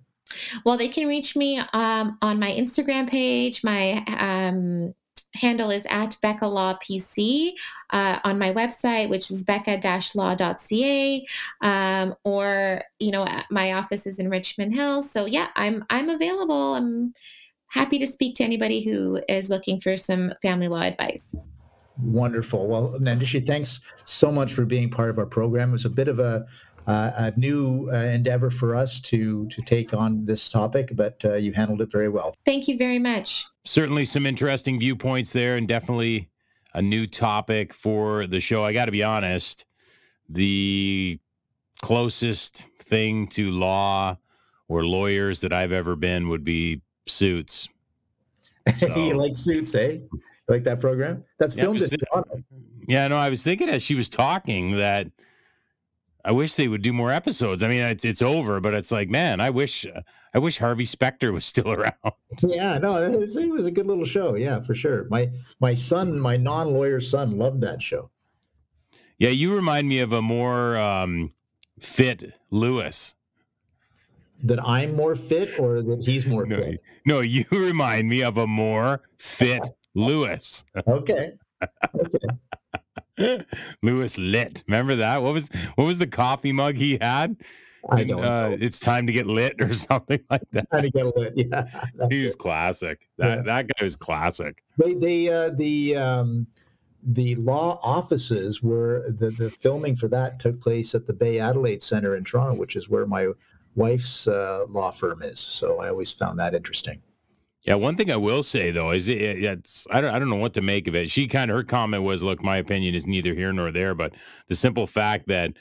Well, 0.66 0.78
they 0.78 0.88
can 0.88 1.08
reach 1.08 1.36
me 1.36 1.60
um, 1.74 2.18
on 2.22 2.40
my 2.40 2.52
Instagram 2.52 3.08
page. 3.10 3.64
My 3.64 4.04
um, 4.08 4.94
handle 5.36 5.70
is 5.70 5.86
at 5.90 6.18
Bekah 6.24 6.52
Law 6.52 6.78
PC 6.82 7.54
uh, 7.92 8.20
on 8.24 8.40
my 8.40 8.54
website, 8.54 9.10
which 9.10 9.30
is 9.30 9.44
becca-law.ca, 9.44 11.28
um, 11.62 12.16
or 12.24 12.82
you 13.00 13.12
know, 13.12 13.28
my 13.50 13.74
office 13.74 14.08
is 14.08 14.20
in 14.20 14.30
Richmond 14.30 14.74
Hill. 14.74 15.02
So 15.02 15.26
yeah, 15.26 15.50
I'm 15.56 15.86
I'm 15.90 16.10
available. 16.10 16.76
I'm 16.76 17.14
happy 17.68 18.00
to 18.00 18.08
speak 18.08 18.36
to 18.36 18.44
anybody 18.44 18.82
who 18.84 19.22
is 19.28 19.50
looking 19.50 19.82
for 19.82 19.98
some 19.98 20.34
family 20.42 20.68
law 20.68 20.82
advice. 20.82 21.36
Wonderful. 22.02 22.68
Well, 22.68 22.98
Nandishi, 23.00 23.46
thanks 23.46 23.80
so 24.04 24.32
much 24.32 24.54
for 24.54 24.66
being 24.66 24.90
part 24.90 25.10
of 25.10 25.18
our 25.18 25.26
program. 25.26 25.70
It 25.70 25.74
was 25.74 25.86
a 25.86 25.90
bit 25.90 26.08
of 26.08 26.20
a, 26.20 26.46
uh, 26.88 27.12
a 27.16 27.34
new 27.40 27.90
uh, 27.92 27.96
endeavor 27.96 28.50
for 28.50 28.76
us 28.76 29.00
to 29.02 29.48
to 29.48 29.62
take 29.62 29.94
on 29.94 30.26
this 30.26 30.50
topic, 30.50 30.92
but 30.94 31.24
uh, 31.26 31.36
you 31.36 31.54
handled 31.54 31.82
it 31.82 31.92
very 31.92 32.10
well. 32.10 32.36
Thank 32.46 32.68
you 32.68 32.78
very 32.78 33.00
much. 33.00 33.46
Certainly 33.66 34.06
some 34.06 34.26
interesting 34.26 34.80
viewpoints 34.80 35.34
there, 35.34 35.56
and 35.56 35.68
definitely 35.68 36.30
a 36.74 36.82
new 36.82 37.08
topic 37.08 37.74
for 37.74 38.28
the 38.28 38.40
show. 38.40 38.64
I 38.64 38.74
got 38.74 38.86
to 38.86 38.92
be 38.92 39.04
honest, 39.04 39.66
the 40.30 41.20
closest 41.82 42.68
thing 42.80 43.28
to 43.28 43.52
law 43.52 44.18
or 44.68 44.86
lawyers 44.86 45.42
that 45.42 45.54
I've 45.54 45.72
ever 45.72 45.96
been 45.96 46.30
would 46.30 46.44
be 46.44 46.82
suits. 47.08 47.70
So- 48.78 48.96
you 48.96 49.14
like 49.16 49.36
Suits, 49.36 49.76
eh? 49.76 49.92
You 49.92 50.20
like 50.48 50.64
that 50.64 50.80
program? 50.80 51.24
That's 51.38 51.56
Yeah, 51.56 51.66
filmed 51.66 51.84
in 51.84 51.90
Toronto. 51.90 52.44
Yeah, 52.88 53.08
no, 53.08 53.16
I 53.18 53.30
was 53.30 53.44
thinking 53.44 53.70
as 53.70 53.84
she 53.84 53.94
was 53.94 54.10
talking 54.10 54.78
that 54.78 55.08
I 56.24 56.32
wish 56.32 56.54
they 56.56 56.68
would 56.68 56.82
do 56.82 56.92
more 56.92 57.12
episodes. 57.12 57.62
I 57.62 57.68
mean, 57.68 57.82
it's 57.82 58.04
it's 58.06 58.24
over, 58.24 58.60
but 58.60 58.74
it's 58.74 58.92
like, 58.92 59.10
man, 59.10 59.40
I 59.40 59.52
wish 59.52 59.86
I 60.36 60.38
wish 60.38 60.58
Harvey 60.58 60.84
Specter 60.84 61.32
was 61.32 61.46
still 61.46 61.72
around. 61.72 61.96
Yeah, 62.42 62.78
no, 62.78 63.02
it 63.02 63.18
was, 63.18 63.38
it 63.38 63.50
was 63.50 63.66
a 63.66 63.72
good 63.72 63.88
little 63.88 64.04
show. 64.06 64.36
Yeah, 64.36 64.60
for 64.62 64.76
sure. 64.76 65.08
My 65.10 65.30
my 65.62 65.74
son, 65.74 66.20
my 66.20 66.36
non-lawyer 66.36 67.00
son, 67.00 67.38
loved 67.38 67.62
that 67.62 67.82
show. 67.82 68.12
Yeah, 69.18 69.30
you 69.30 69.56
remind 69.56 69.88
me 69.88 70.00
of 70.00 70.12
a 70.12 70.22
more 70.22 70.78
um, 70.78 71.32
fit 71.80 72.34
Louis. 72.52 73.16
That 74.44 74.60
I'm 74.68 74.94
more 74.98 75.16
fit, 75.16 75.58
or 75.58 75.82
that 75.82 76.04
he's 76.04 76.26
more 76.26 76.46
No, 76.46 76.58
fit. 76.58 76.82
no, 77.06 77.22
you 77.22 77.46
remind 77.52 78.10
me 78.10 78.22
of 78.22 78.36
a 78.38 78.46
more 78.46 79.02
fit 79.18 79.62
Louis. 79.94 80.64
Okay. 80.86 81.32
Okay. 83.18 83.46
Louis 83.82 84.18
Litt. 84.18 84.64
Remember 84.68 84.98
that? 84.98 85.24
What 85.24 85.34
was 85.34 85.50
what 85.76 85.86
was 85.86 85.98
the 85.98 86.08
coffee 86.08 86.52
mug 86.52 86.76
he 86.76 86.98
had? 87.00 87.38
I 87.90 88.04
don't 88.04 88.24
uh, 88.24 88.50
know. 88.50 88.58
It's 88.60 88.80
time 88.80 89.06
to 89.08 89.14
get 89.14 89.28
lit 89.28 89.56
or 89.60 89.74
something 89.74 90.20
like 90.30 90.42
that. 90.52 90.70
Trying 90.70 90.84
to 90.84 90.92
get 90.92 91.16
lit. 91.16 91.34
Yeah, 91.36 91.66
He 92.10 92.24
was 92.24 92.34
it. 92.34 92.40
classic. 92.40 93.08
That 93.18 93.38
Yeah. 93.38 93.42
that 93.44 93.68
guy 93.68 93.84
was 93.84 93.96
classic. 93.96 94.64
They, 94.78 94.94
they, 94.94 95.30
uh, 95.30 95.50
the, 95.52 95.96
um, 95.96 96.48
the 97.04 97.36
law 97.36 97.80
offices 97.84 98.64
were 98.64 99.12
the, 99.12 99.30
the 99.32 99.52
filming 99.52 99.96
for 99.96 100.08
that 100.08 100.40
took 100.40 100.60
place 100.60 100.96
at 100.96 101.06
the 101.06 101.14
Bay 101.14 101.40
Adelaide 101.40 101.84
Center 101.84 102.16
in 102.16 102.24
Toronto, 102.24 102.58
which 102.58 102.76
is 102.76 102.90
where 102.90 103.06
my 103.06 103.28
wife's 103.76 104.28
uh, 104.28 104.66
law 104.70 104.90
firm 104.92 105.22
is. 105.22 105.40
So 105.40 105.80
I 105.80 105.90
always 105.90 106.12
found 106.12 106.40
that 106.40 106.56
interesting. 106.56 107.02
Yeah, 107.62 107.76
one 107.76 107.96
thing 107.96 108.12
I 108.12 108.16
will 108.16 108.44
say 108.44 108.70
though 108.72 108.92
is 108.92 109.08
it, 109.10 109.20
it's 109.20 109.88
I 109.90 110.00
don't 110.00 110.14
I 110.14 110.20
don't 110.20 110.30
know 110.30 110.36
what 110.36 110.54
to 110.54 110.62
make 110.62 110.88
of 110.88 110.94
it. 110.94 111.10
She 111.10 111.28
kind 111.28 111.50
of 111.50 111.58
her 111.58 111.64
comment 111.64 112.04
was, 112.04 112.22
"Look, 112.22 112.44
my 112.44 112.58
opinion 112.58 112.94
is 112.94 113.08
neither 113.08 113.34
here 113.34 113.52
nor 113.52 113.72
there," 113.72 113.96
but 113.96 114.14
the 114.48 114.54
simple 114.56 114.86
fact 114.86 115.28
that 115.30 115.54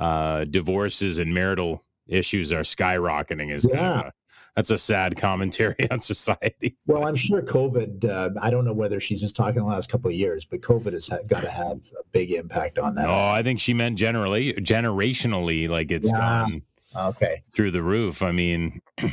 uh, 0.00 0.44
divorces 0.44 1.18
and 1.20 1.32
marital 1.32 1.84
issues 2.08 2.52
are 2.52 2.62
skyrocketing 2.62 3.52
is 3.54 3.64
kind 3.66 3.76
Yeah. 3.78 4.00
of 4.08 4.12
that's 4.56 4.70
a 4.70 4.78
sad 4.78 5.16
commentary 5.16 5.76
on 5.92 6.00
society. 6.00 6.76
Well, 6.86 7.06
I'm 7.06 7.14
sure 7.14 7.40
COVID. 7.40 8.04
Uh, 8.04 8.30
I 8.42 8.50
don't 8.50 8.64
know 8.64 8.72
whether 8.72 8.98
she's 8.98 9.20
just 9.20 9.36
talking 9.36 9.60
the 9.60 9.64
last 9.68 9.88
couple 9.88 10.10
of 10.10 10.16
years, 10.16 10.44
but 10.44 10.60
COVID 10.60 10.92
has 10.92 11.06
ha- 11.06 11.18
got 11.28 11.42
to 11.42 11.50
have 11.50 11.76
a 11.98 12.02
big 12.10 12.32
impact 12.32 12.76
on 12.80 12.96
that. 12.96 13.08
Oh, 13.08 13.28
I 13.28 13.44
think 13.44 13.60
she 13.60 13.72
meant 13.74 13.96
generally, 13.96 14.52
generationally, 14.54 15.68
like 15.68 15.92
it's 15.92 16.08
Yeah. 16.08 16.46
gone 16.48 16.62
Okay. 16.96 17.42
through 17.54 17.70
the 17.70 17.82
roof. 17.82 18.22
I 18.22 18.32
mean, 18.32 18.80
and 18.98 19.12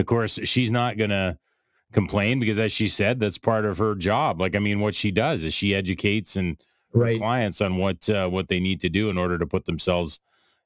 of 0.00 0.06
course, 0.06 0.40
she's 0.42 0.72
not 0.72 0.96
gonna 0.96 1.38
complain 1.92 2.40
because, 2.40 2.58
as 2.58 2.72
she 2.72 2.88
said, 2.88 3.20
that's 3.20 3.38
part 3.38 3.64
of 3.64 3.78
her 3.78 3.94
job. 3.94 4.40
Like, 4.40 4.56
I 4.56 4.58
mean, 4.58 4.80
what 4.80 4.96
she 4.96 5.12
does 5.12 5.44
is 5.44 5.54
she 5.54 5.72
educates 5.74 6.34
and 6.34 6.56
Right. 6.94 7.18
clients 7.18 7.60
on 7.60 7.76
what 7.78 8.08
uh, 8.10 8.28
what 8.28 8.48
they 8.48 8.60
need 8.60 8.80
to 8.82 8.88
do 8.88 9.08
in 9.10 9.16
order 9.18 9.38
to 9.38 9.46
put 9.46 9.64
themselves 9.64 10.20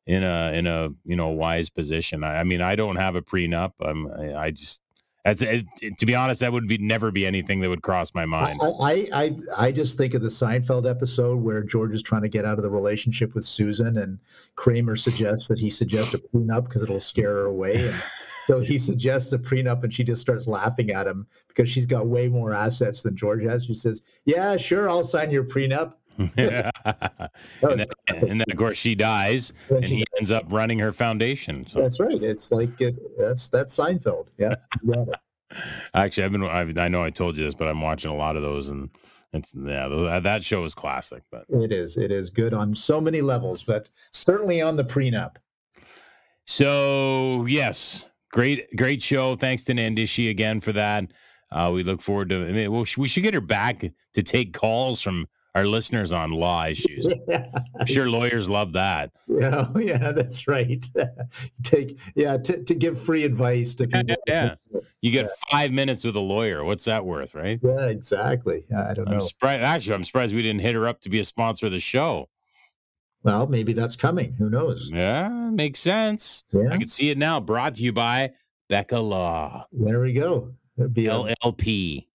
in 0.07 0.23
a 0.23 0.53
in 0.55 0.67
a 0.67 0.89
you 1.05 1.17
know 1.17 1.29
wise 1.29 1.69
position. 1.71 2.25
I, 2.25 2.41
I 2.41 2.45
mean, 2.45 2.61
I 2.61 2.77
don't 2.77 2.97
have 2.97 3.15
a 3.17 3.23
prenup. 3.23 3.73
I'm 3.81 4.07
I, 4.09 4.35
I 4.47 4.51
just 4.51 4.81
that's 5.25 5.43
it, 5.43 5.67
it- 5.83 5.99
to 5.99 6.07
be 6.07 6.15
honest, 6.15 6.41
that 6.41 6.53
would 6.53 6.69
be 6.69 6.79
never 6.79 7.11
be 7.11 7.27
anything 7.27 7.61
that 7.61 7.69
would 7.69 7.83
cross 7.83 8.15
my 8.15 8.25
mind. 8.27 8.61
I, 8.63 8.69
I 8.81 9.09
I 9.13 9.37
I 9.59 9.73
just 9.73 9.99
think 9.99 10.15
of 10.15 10.23
the 10.23 10.29
Seinfeld 10.29 10.89
episode 10.89 11.37
where 11.43 11.63
George 11.63 11.95
is 11.95 12.03
trying 12.03 12.23
to 12.23 12.29
get 12.29 12.45
out 12.45 12.59
of 12.59 12.63
the 12.63 12.71
relationship 12.71 13.35
with 13.35 13.45
Susan, 13.45 13.97
and 13.99 14.19
Kramer 14.55 14.95
suggests 14.97 15.49
that 15.49 15.59
he 15.59 15.69
suggest 15.71 16.15
a 16.15 16.19
prenup 16.19 16.65
because 16.65 16.83
it'll 16.83 17.01
scare 17.01 17.33
her 17.35 17.45
away. 17.47 17.89
And 17.89 18.03
so 18.47 18.61
he 18.61 18.79
suggests 18.89 19.33
a 19.33 19.39
prenup, 19.39 19.83
and 19.83 19.93
she 19.93 20.05
just 20.05 20.21
starts 20.21 20.47
laughing 20.47 20.93
at 20.93 21.09
him 21.09 21.27
because 21.49 21.69
she's 21.69 21.87
got 21.87 22.07
way 22.07 22.29
more 22.29 22.55
assets 22.55 23.03
than 23.03 23.17
George 23.17 23.43
has. 23.43 23.65
She 23.65 23.75
says, 23.75 24.03
"Yeah, 24.27 24.57
sure, 24.57 24.89
I'll 24.89 25.03
sign 25.03 25.33
your 25.33 25.43
prenup." 25.45 25.95
and, 26.19 26.31
That 26.37 27.31
then, 27.63 27.87
and 28.09 28.41
then 28.41 28.45
of 28.51 28.57
course 28.57 28.79
she 28.79 28.95
dies, 28.95 29.53
and 29.69 29.87
she- 29.87 29.97
he 29.97 30.05
ends 30.19 30.31
up 30.31 30.45
running 30.49 30.79
her 30.79 30.93
foundation. 30.93 31.67
So 31.67 31.81
that's 31.81 32.01
right. 32.01 32.23
It's 32.23 32.51
like 32.53 32.81
it, 32.81 32.97
that's 33.19 33.49
that's 33.49 33.77
Seinfeld. 33.77 34.29
Yeah. 34.39 34.55
you 34.83 34.93
got 34.95 35.09
it. 35.09 35.15
actually, 35.95 36.25
I've 36.25 36.33
been 36.33 36.43
I've, 36.45 36.77
I 36.79 36.89
know 36.89 37.03
I 37.03 37.11
told 37.11 37.37
you 37.37 37.45
this, 37.45 37.55
but 37.55 37.69
I'm 37.69 37.81
watching 37.81 38.11
a 38.11 38.17
lot 38.17 38.37
of 38.37 38.43
those, 38.43 38.69
and 38.69 38.89
It's 39.33 39.55
yeah, 39.55 40.19
that 40.23 40.43
show 40.43 40.65
is 40.65 40.75
classic. 40.75 41.23
But 41.31 41.45
It 41.51 41.71
is. 41.73 41.97
It 41.97 42.11
is 42.11 42.31
good 42.31 42.55
on 42.55 42.75
so 42.75 43.01
many 43.01 43.21
levels, 43.21 43.63
but 43.63 43.89
certainly 44.13 44.61
on 44.63 44.77
the 44.77 44.85
prenup. 44.85 45.37
so 46.47 47.45
yes, 47.47 48.07
great 48.33 48.75
great 48.77 49.03
show. 49.03 49.37
Thanks 49.37 49.65
to 49.65 49.73
Nandishi 49.73 50.31
again 50.31 50.61
for 50.61 50.73
that. 50.73 51.05
Uh, 51.53 51.71
we 51.73 51.83
look 51.85 52.03
forward 52.03 52.29
to. 52.31 52.47
I 52.47 52.53
mean, 52.53 52.73
we'll, 52.73 52.87
we 52.97 53.07
should 53.09 53.23
get 53.23 53.35
her 53.35 53.41
back 53.41 53.85
to 54.15 54.23
take 54.23 54.53
calls 54.53 55.01
from 55.01 55.27
our 55.57 55.67
listeners 55.67 56.13
on 56.13 56.31
law 56.31 56.67
issues. 56.67 57.09
I'm 57.81 57.87
sure 57.87 58.11
lawyers 58.11 58.49
love 58.49 58.75
that. 58.75 59.11
Yeah, 59.27 59.69
oh, 59.75 59.79
yeah, 59.79 60.13
that's 60.13 60.47
right. 60.47 60.85
Take 61.63 61.99
yeah 62.15 62.37
to, 62.37 62.63
to 62.63 62.75
give 62.75 63.01
free 63.01 63.25
advice 63.25 63.75
to 63.77 63.89
people. 63.89 64.17
Yeah. 64.27 64.57
You 65.01 65.11
get 65.11 65.31
five 65.51 65.73
minutes 65.73 66.05
with 66.05 66.15
a 66.15 66.21
lawyer. 66.21 66.63
What's 66.63 66.85
that 66.85 67.07
worth, 67.07 67.35
right? 67.35 67.59
Yeah, 67.63 67.87
exactly. 67.87 68.65
I 68.77 68.93
don't 68.93 69.09
I'm 69.09 69.15
know. 69.15 69.21
surprised. 69.21 69.63
Actually, 69.63 69.95
I'm 69.95 70.05
surprised 70.05 70.35
we 70.35 70.43
didn't 70.43 70.61
hit 70.61 70.75
her 70.75 70.87
up 70.87 71.01
to 71.03 71.09
be 71.09 71.21
a 71.21 71.25
sponsor 71.25 71.67
of 71.67 71.73
the 71.73 71.81
show. 71.81 72.29
Well, 73.23 73.47
maybe 73.47 73.73
that's 73.73 73.97
coming. 73.97 74.35
Who 74.35 74.51
knows? 74.51 74.91
Yeah, 74.93 75.29
makes 75.29 75.81
sense. 75.81 76.45
Yeah. 76.53 76.69
I 76.71 76.77
can 76.77 76.89
see 76.89 77.09
it 77.09 77.17
now. 77.17 77.41
Brought 77.41 77.77
to 77.77 77.83
you 77.83 77.93
by 77.93 78.33
Bekah 78.69 79.03
Law, 79.07 79.67
there 79.73 80.01
we 80.01 80.13
go. 80.13 80.53
That'd 80.77 80.93
be 80.93 81.05
LLP. 81.05 82.07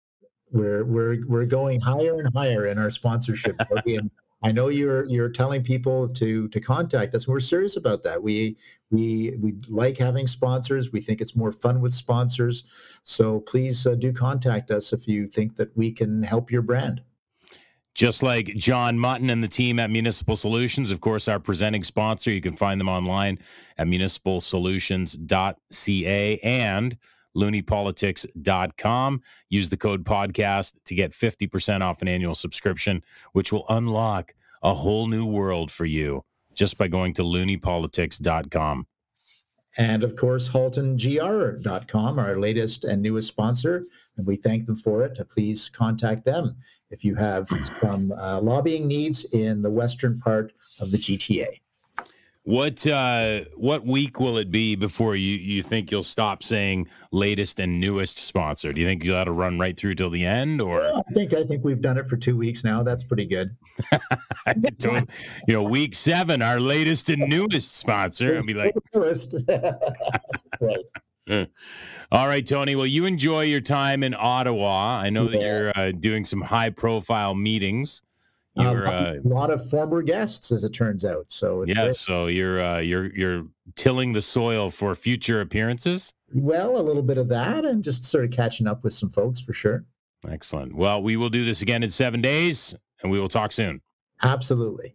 We're 0.52 0.84
we're 0.84 1.26
we're 1.26 1.46
going 1.46 1.80
higher 1.80 2.18
and 2.18 2.32
higher 2.34 2.66
in 2.66 2.78
our 2.78 2.90
sponsorship. 2.90 3.56
And 3.86 4.10
I 4.42 4.52
know 4.52 4.68
you're 4.68 5.04
you're 5.04 5.28
telling 5.28 5.62
people 5.62 6.08
to 6.08 6.48
to 6.48 6.60
contact 6.60 7.14
us. 7.14 7.26
And 7.26 7.32
we're 7.32 7.40
serious 7.40 7.76
about 7.76 8.02
that. 8.04 8.22
We 8.22 8.56
we 8.90 9.36
we 9.38 9.56
like 9.68 9.98
having 9.98 10.26
sponsors. 10.26 10.92
We 10.92 11.02
think 11.02 11.20
it's 11.20 11.36
more 11.36 11.52
fun 11.52 11.80
with 11.80 11.92
sponsors. 11.92 12.64
So 13.02 13.40
please 13.40 13.86
uh, 13.86 13.96
do 13.96 14.12
contact 14.12 14.70
us 14.70 14.94
if 14.94 15.06
you 15.06 15.26
think 15.26 15.56
that 15.56 15.76
we 15.76 15.92
can 15.92 16.22
help 16.22 16.50
your 16.50 16.62
brand. 16.62 17.02
Just 17.92 18.22
like 18.22 18.54
John 18.56 18.96
Mutton 18.98 19.28
and 19.30 19.42
the 19.42 19.48
team 19.48 19.80
at 19.80 19.90
Municipal 19.90 20.36
Solutions, 20.36 20.92
of 20.92 21.00
course, 21.00 21.26
our 21.28 21.40
presenting 21.40 21.82
sponsor. 21.82 22.30
You 22.30 22.40
can 22.40 22.56
find 22.56 22.80
them 22.80 22.88
online 22.88 23.40
at 23.78 23.88
municipalsolutions.ca 23.88 26.38
and 26.38 26.96
looneypolitics.com. 27.36 29.20
Use 29.48 29.68
the 29.68 29.76
code 29.76 30.04
podcast 30.04 30.72
to 30.86 30.94
get 30.94 31.12
50% 31.12 31.82
off 31.82 32.02
an 32.02 32.08
annual 32.08 32.34
subscription, 32.34 33.02
which 33.32 33.52
will 33.52 33.64
unlock 33.68 34.34
a 34.62 34.74
whole 34.74 35.06
new 35.06 35.26
world 35.26 35.70
for 35.70 35.84
you 35.84 36.24
just 36.54 36.78
by 36.78 36.88
going 36.88 37.12
to 37.14 37.22
looneypolitics.com. 37.22 38.86
And 39.78 40.02
of 40.02 40.16
course, 40.16 40.48
HaltonGR.com, 40.48 42.18
our 42.18 42.38
latest 42.38 42.84
and 42.84 43.00
newest 43.00 43.28
sponsor, 43.28 43.86
and 44.16 44.26
we 44.26 44.36
thank 44.36 44.66
them 44.66 44.74
for 44.76 45.02
it. 45.04 45.18
Please 45.30 45.68
contact 45.68 46.24
them 46.24 46.56
if 46.90 47.04
you 47.04 47.14
have 47.14 47.46
some 47.80 48.12
uh, 48.12 48.40
lobbying 48.40 48.88
needs 48.88 49.24
in 49.26 49.62
the 49.62 49.70
western 49.70 50.18
part 50.18 50.52
of 50.80 50.90
the 50.90 50.98
GTA. 50.98 51.60
What 52.44 52.86
uh 52.86 53.42
what 53.54 53.84
week 53.84 54.18
will 54.18 54.38
it 54.38 54.50
be 54.50 54.74
before 54.74 55.14
you 55.14 55.36
you 55.36 55.62
think 55.62 55.90
you'll 55.90 56.02
stop 56.02 56.42
saying 56.42 56.88
latest 57.12 57.60
and 57.60 57.78
newest 57.78 58.18
sponsor? 58.18 58.72
Do 58.72 58.80
you 58.80 58.86
think 58.86 59.04
you'll 59.04 59.18
have 59.18 59.26
to 59.26 59.32
run 59.32 59.58
right 59.58 59.76
through 59.76 59.96
till 59.96 60.08
the 60.08 60.24
end 60.24 60.62
or 60.62 60.80
I 60.80 61.02
think 61.12 61.34
I 61.34 61.44
think 61.44 61.64
we've 61.64 61.82
done 61.82 61.98
it 61.98 62.06
for 62.06 62.16
two 62.16 62.38
weeks 62.38 62.64
now. 62.64 62.82
That's 62.82 63.04
pretty 63.04 63.26
good. 63.26 63.54
You 65.46 65.54
know, 65.54 65.62
week 65.62 65.94
seven, 65.94 66.40
our 66.40 66.60
latest 66.60 67.10
and 67.10 67.28
newest 67.28 67.76
sponsor. 67.76 68.38
I'd 68.38 68.46
be 68.46 68.54
like, 68.54 68.74
right. 70.60 71.46
all 72.10 72.26
right, 72.26 72.46
Tony. 72.46 72.74
Well, 72.74 72.86
you 72.86 73.04
enjoy 73.04 73.42
your 73.42 73.60
time 73.60 74.02
in 74.02 74.14
Ottawa. 74.18 74.98
I 74.98 75.10
know 75.10 75.28
that 75.28 75.40
you're 75.40 75.70
uh, 75.76 75.92
doing 75.92 76.24
some 76.24 76.40
high 76.40 76.70
profile 76.70 77.34
meetings. 77.34 78.02
A 78.56 78.62
You're 78.64 78.86
uh, 78.86 79.14
lot 79.22 79.50
of 79.50 79.68
former 79.70 80.02
guests, 80.02 80.50
as 80.50 80.64
it 80.64 80.70
turns 80.70 81.04
out. 81.04 81.26
So 81.28 81.62
it's 81.62 81.74
yeah, 81.74 81.84
great. 81.84 81.96
so 81.96 82.26
you're 82.26 82.60
uh, 82.60 82.78
you're 82.78 83.14
you're 83.14 83.46
tilling 83.76 84.12
the 84.12 84.22
soil 84.22 84.70
for 84.70 84.94
future 84.94 85.40
appearances. 85.40 86.12
well, 86.34 86.76
a 86.78 86.82
little 86.82 87.02
bit 87.02 87.16
of 87.16 87.28
that, 87.28 87.64
and 87.64 87.82
just 87.82 88.04
sort 88.04 88.24
of 88.24 88.30
catching 88.30 88.66
up 88.66 88.82
with 88.82 88.92
some 88.92 89.10
folks 89.10 89.40
for 89.40 89.52
sure. 89.52 89.84
Excellent. 90.28 90.74
Well, 90.74 91.02
we 91.02 91.16
will 91.16 91.30
do 91.30 91.44
this 91.44 91.62
again 91.62 91.82
in 91.82 91.90
seven 91.90 92.20
days, 92.20 92.74
and 93.02 93.10
we 93.10 93.20
will 93.20 93.28
talk 93.28 93.52
soon. 93.52 93.80
Absolutely. 94.22 94.94